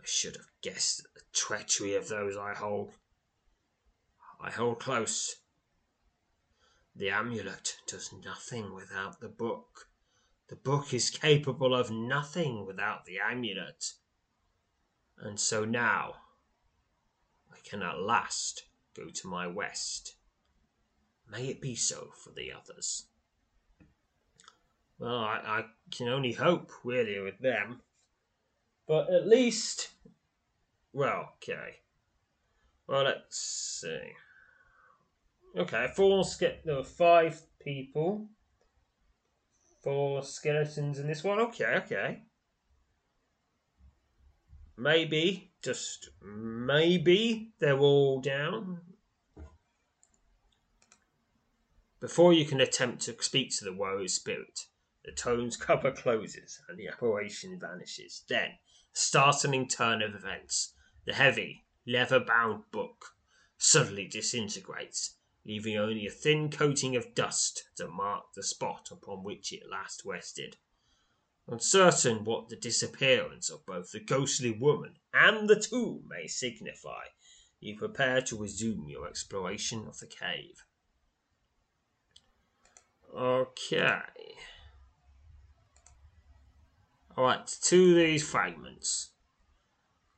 [0.02, 2.94] I should have guessed at the treachery of those I hold.
[4.40, 5.36] I hold close.
[6.96, 9.90] The amulet does nothing without the book.
[10.48, 13.94] The book is capable of nothing without the amulet.
[15.20, 16.16] And so now
[17.52, 18.64] I can at last
[18.96, 20.16] go to my west.
[21.30, 23.06] May it be so for the others.
[24.98, 27.82] Well, I, I can only hope, really, with them.
[28.92, 29.92] But at least.
[30.92, 31.78] Well, okay.
[32.90, 33.38] Well, let's
[33.80, 34.02] see.
[35.58, 36.26] Okay, four.
[36.66, 38.28] There were five people
[39.82, 41.40] four skeletons in this one.
[41.40, 42.24] Okay, okay.
[44.78, 48.82] Maybe, just maybe, they're all down.
[52.02, 54.66] Before you can attempt to speak to the warrior spirit,
[55.06, 58.26] the tone's cover closes and the apparition vanishes.
[58.28, 58.50] Then,
[58.94, 60.74] startling turn of events.
[61.06, 63.16] The heavy, leather bound book
[63.58, 65.16] suddenly disintegrates
[65.46, 70.04] leaving only a thin coating of dust to mark the spot upon which it last
[70.06, 70.58] rested.
[71.48, 77.06] Uncertain what the disappearance of both the ghostly woman and the tomb may signify,
[77.60, 80.64] You prepare to resume your exploration of the cave.
[83.14, 84.02] Okay.
[87.18, 89.12] Alright, to these fragments.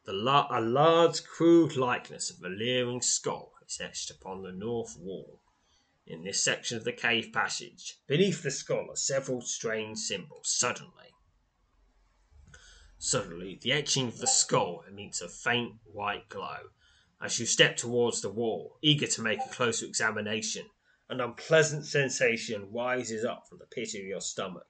[0.06, 4.96] The la- a large, crude likeness of a leering skull is etched upon the north
[5.00, 5.42] wall.
[6.06, 10.54] In this section of the cave passage, beneath the skull are several strange symbols.
[10.56, 11.16] Suddenly,
[13.00, 16.70] suddenly, the etching of the skull emits a faint white glow.
[17.20, 20.70] As you step towards the wall, eager to make a closer examination,
[21.10, 24.68] an unpleasant sensation rises up from the pit of your stomach.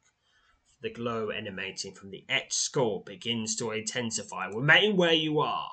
[0.84, 4.48] The glow emanating from the etched skull begins to intensify.
[4.48, 5.72] Remain where you are.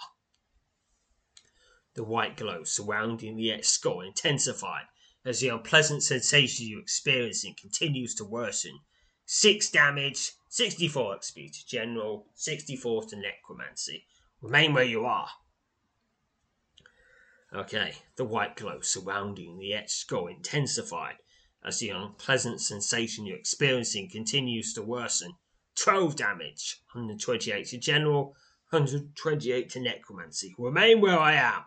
[1.94, 4.84] The white glow surrounding the etched skull intensified
[5.24, 8.78] as the unpleasant sensation you're experiencing continues to worsen.
[9.26, 14.06] 6 damage, 64 XP to general, 64 to necromancy.
[14.40, 15.30] Remain where you are.
[17.52, 21.16] Okay, the white glow surrounding the etched skull intensified
[21.64, 25.32] as the unpleasant sensation you're experiencing continues to worsen.
[25.76, 28.36] 12 damage, 128 to general,
[28.70, 30.54] 128 to necromancy.
[30.58, 31.64] Remain where I am.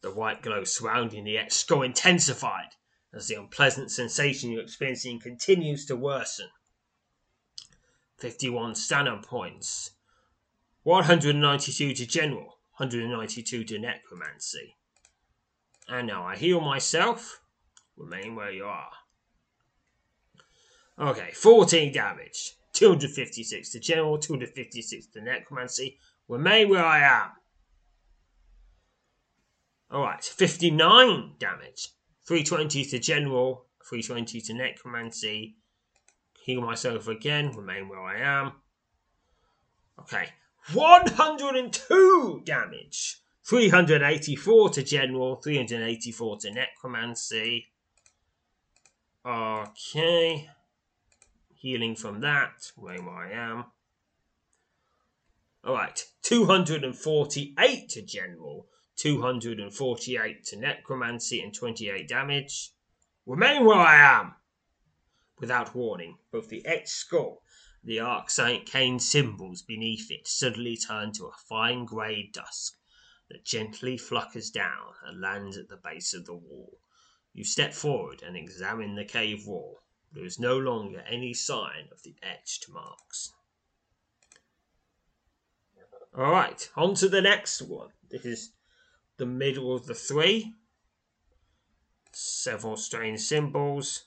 [0.00, 2.76] The white glow surrounding the skull intensified
[3.12, 6.48] as the unpleasant sensation you're experiencing continues to worsen.
[8.18, 9.92] 51 stamina points,
[10.82, 14.77] 192 to general, 192 to necromancy.
[15.88, 17.40] And now I heal myself.
[17.96, 18.90] Remain where you are.
[21.00, 22.54] Okay, 14 damage.
[22.74, 25.98] 256 to general, 256 to necromancy.
[26.28, 27.30] Remain where I am.
[29.92, 31.88] Alright, 59 damage.
[32.26, 35.56] 320 to general, 320 to necromancy.
[36.44, 38.52] Heal myself again, remain where I am.
[39.98, 40.28] Okay,
[40.74, 43.22] 102 damage.
[43.48, 47.68] 384 to general, 384 to necromancy.
[49.24, 50.50] Okay.
[51.54, 53.64] Healing from that, where I am.
[55.66, 62.72] Alright, 248 to general, 248 to necromancy, and 28 damage.
[63.24, 64.34] Remain where I am!
[65.38, 67.42] Without warning, both the etched skull
[67.84, 72.77] the arcane symbols beneath it suddenly turn to a fine grey dusk
[73.28, 76.78] that gently flutters down and lands at the base of the wall.
[77.32, 79.80] You step forward and examine the cave wall.
[80.12, 83.32] There is no longer any sign of the etched marks.
[86.16, 87.90] Alright, on to the next one.
[88.10, 88.50] This is
[89.18, 90.54] the middle of the three.
[92.12, 94.04] Several strange symbols.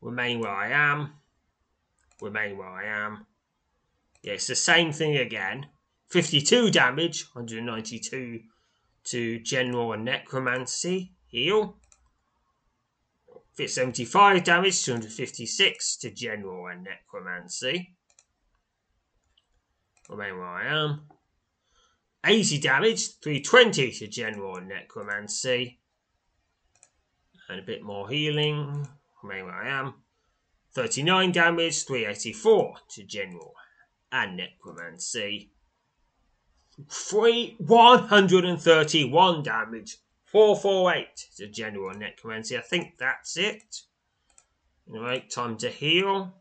[0.00, 1.14] Remain where I am.
[2.20, 3.26] Remain where I am.
[4.22, 5.66] Yeah, it's the same thing again.
[6.12, 8.40] 52 damage, 192
[9.04, 11.14] to general and necromancy.
[11.26, 11.78] Heal.
[13.54, 17.96] Fit 75 damage, 256 to general and necromancy.
[20.10, 21.08] Remain where I am.
[22.26, 25.80] 80 damage, 320 to general and necromancy.
[27.48, 28.86] And a bit more healing.
[29.22, 29.94] Remain where I am.
[30.74, 33.54] 39 damage, 384 to general
[34.12, 35.52] and necromancy.
[36.88, 39.98] Three, 131 damage.
[40.24, 42.56] 448 is a general necromancy.
[42.56, 43.82] I think that's it.
[44.88, 46.34] Anyway, time to heal.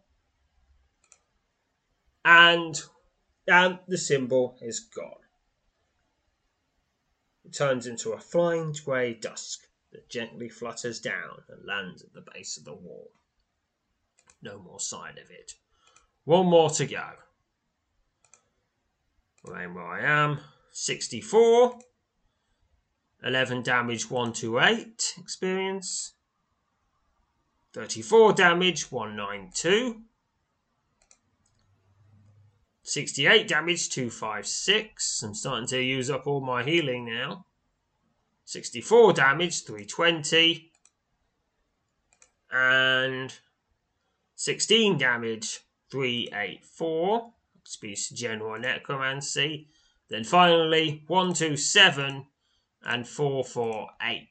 [2.23, 2.81] And,
[3.47, 5.15] and the symbol is gone.
[7.43, 12.23] It turns into a flying grey dusk that gently flutters down and lands at the
[12.33, 13.11] base of the wall.
[14.41, 15.55] No more sign of it.
[16.23, 17.09] One more to go.
[19.43, 20.39] Remain where I am.
[20.71, 21.79] 64.
[23.23, 26.13] 11 damage, 128 experience.
[27.73, 30.01] 34 damage, 192.
[32.83, 35.23] 68 damage, 256.
[35.23, 37.45] I'm starting to use up all my healing now.
[38.45, 40.71] 64 damage, 320.
[42.51, 43.33] And
[44.35, 47.31] 16 damage, 384
[47.71, 49.69] speaks general necromancy.
[50.09, 52.27] Then finally, 127
[52.83, 54.27] and 448.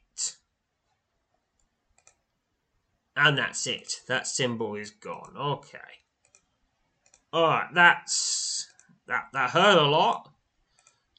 [3.16, 4.00] And that's it.
[4.08, 5.34] That symbol is gone.
[5.36, 5.78] Okay.
[7.32, 8.68] Alright, that's
[9.06, 10.32] that that hurt a lot.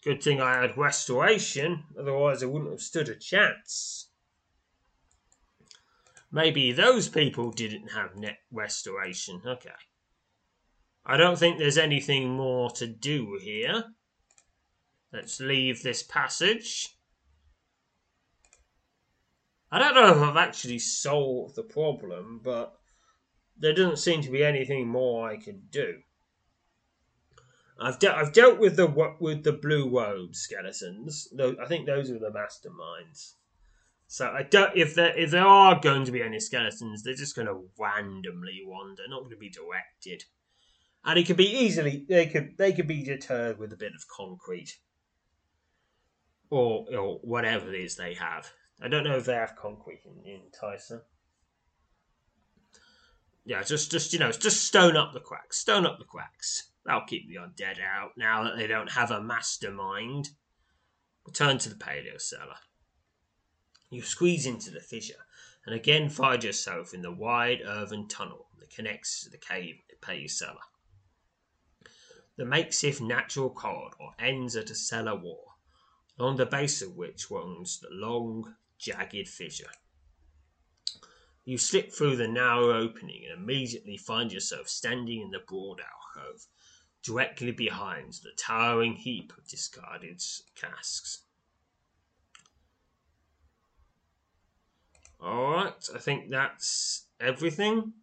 [0.04, 4.10] Good thing I had restoration, otherwise I wouldn't have stood a chance.
[6.32, 9.42] Maybe those people didn't have net restoration.
[9.46, 9.70] Okay.
[11.06, 13.86] I don't think there's anything more to do here.
[15.12, 16.96] Let's leave this passage.
[19.72, 22.74] I don't know if I've actually solved the problem, but
[23.58, 26.00] there doesn't seem to be anything more I can do.
[27.80, 28.88] I've, de- I've dealt with the
[29.20, 31.28] with the blue robe skeletons.
[31.40, 33.34] I think those are the masterminds.
[34.08, 37.36] So I don't if there if there are going to be any skeletons, they're just
[37.36, 40.26] going to randomly wander, not going to be directed.
[41.04, 44.08] And it could be easily they could they could be deterred with a bit of
[44.08, 44.78] concrete,
[46.50, 48.52] or or whatever it is they have.
[48.82, 51.02] I don't know if they have concrete in, in Tyson.
[53.46, 56.72] Yeah, just just you know, just stone up the cracks, stone up the cracks.
[56.86, 60.30] That'll keep the undead out now that they don't have a mastermind.
[61.26, 62.58] Return to the paleo cellar.
[63.90, 65.26] You squeeze into the fissure
[65.66, 70.30] and again find yourself in the wide earthen tunnel that connects to the cave paleo
[70.30, 70.62] cellar.
[72.42, 75.60] The makeshift natural corridor ends at a cellar wall,
[76.18, 79.70] along the base of which runs the long, jagged fissure.
[81.46, 86.48] You slip through the narrow opening and immediately find yourself standing in the broad alcove
[87.04, 90.24] directly behind the towering heap of discarded
[90.56, 91.20] casks.
[95.22, 97.94] Alright, I think that's everything.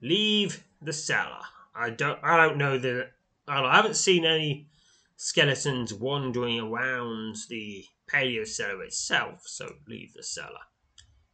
[0.00, 1.42] Leave the cellar.
[1.74, 3.14] I don't I don't know that
[3.50, 4.68] I haven't seen any
[5.16, 10.60] skeletons wandering around the paleo cellar itself, so leave the cellar.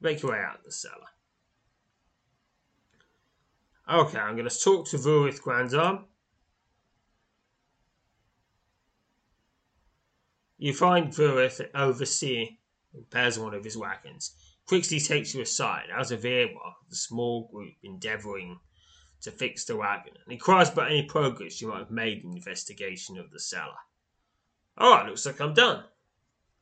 [0.00, 1.06] Make your way out of the cellar.
[3.88, 6.04] Okay, I'm going to talk to Vurith Grandarm.
[10.58, 12.56] You find Vurith overseeing
[12.94, 14.34] repairs one of his wagons.
[14.66, 18.58] Quickly takes you aside, as a earmark the small group endeavouring
[19.22, 22.36] to fix the wagon, and inquires about any progress you might have made in the
[22.36, 23.78] investigation of the cellar.
[24.78, 25.84] All right, looks like I'm done,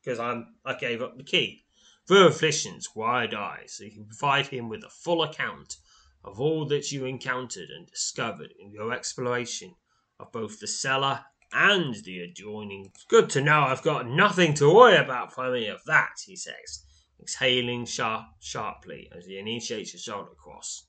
[0.03, 1.65] because I'm I gave up the key.
[2.09, 5.77] Vurith listens, wide eyes, so you can provide him with a full account
[6.23, 9.75] of all that you encountered and discovered in your exploration
[10.21, 12.91] of both the cellar and the adjoining.
[12.95, 16.37] It's good to know I've got nothing to worry about from any of that, he
[16.37, 16.85] says,
[17.21, 20.87] exhaling sharp, sharply as he initiates a shoulder cross.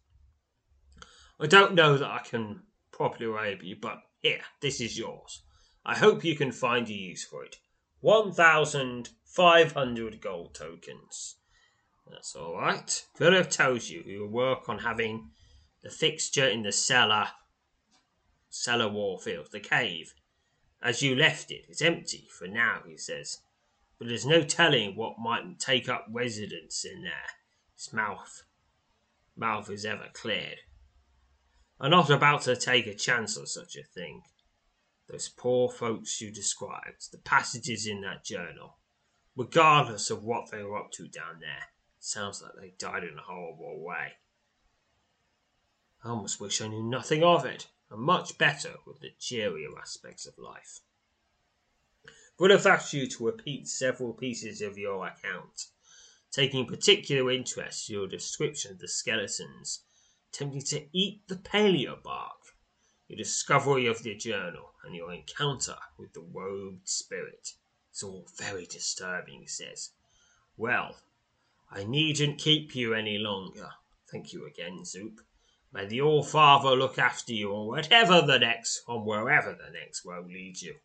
[1.40, 5.42] I don't know that I can properly rape you, but here, this is yours.
[5.86, 7.58] I hope you can find a use for it.
[8.00, 11.36] 1,500 gold tokens.
[12.10, 13.06] That's all right.
[13.16, 15.32] Philip tells you he will work on having
[15.84, 17.28] the fixture in the cellar,
[18.50, 20.14] cellar wall filled, the cave,
[20.82, 21.66] as you left it.
[21.68, 23.42] It's empty for now, he says.
[23.98, 27.32] But there's no telling what might take up residence in there.
[27.76, 28.46] His mouth,
[29.36, 30.62] mouth is ever cleared.
[31.80, 34.24] I'm not about to take a chance on such a thing.
[35.10, 38.78] Those poor folks you described, the passages in that journal,
[39.36, 41.70] regardless of what they were up to down there,
[42.00, 44.14] sounds like they died in a horrible way.
[46.04, 50.26] I almost wish I knew nothing of it and much better with the cheerier aspects
[50.26, 50.80] of life.
[52.40, 55.68] Would have asked you to repeat several pieces of your account,
[56.32, 59.85] taking particular interest in your description of the skeletons,
[60.36, 62.56] attempting to eat the paleo bark,
[63.08, 67.54] your discovery of the journal, and your encounter with the robed spirit.
[67.92, 69.92] It's all very disturbing, he says.
[70.58, 70.98] Well,
[71.72, 73.70] I needn't keep you any longer.
[74.12, 75.22] Thank you again, Zoop.
[75.72, 80.06] May the All Father look after you on whatever the next, on wherever the next
[80.06, 80.76] road leads you.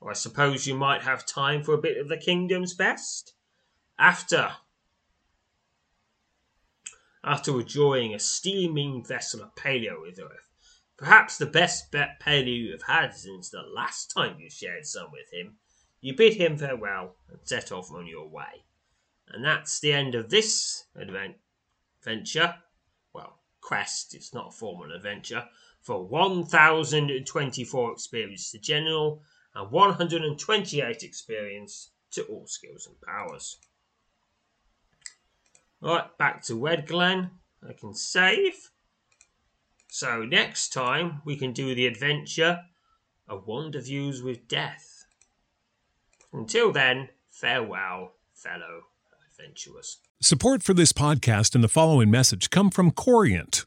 [0.00, 3.32] Or I suppose you might have time for a bit of the kingdom's best?
[3.98, 4.52] After
[7.26, 10.48] after enjoying a steaming vessel of paleo with Earth,
[10.96, 15.10] perhaps the best bet paleo you have had since the last time you shared some
[15.10, 15.56] with him,
[16.00, 18.64] you bid him farewell and set off on your way.
[19.28, 22.54] And that's the end of this adventure
[23.12, 25.48] Well, quest, it's not a formal adventure,
[25.82, 33.58] for 1024 experience to general and 128 experience to all skills and powers.
[35.82, 37.30] Alright, back to Red Glen.
[37.66, 38.70] I can save.
[39.88, 42.60] So next time we can do the adventure
[43.28, 45.06] of Wander Views with Death.
[46.32, 48.82] Until then, farewell, fellow
[49.30, 49.98] adventurers.
[50.20, 53.66] Support for this podcast and the following message come from Corient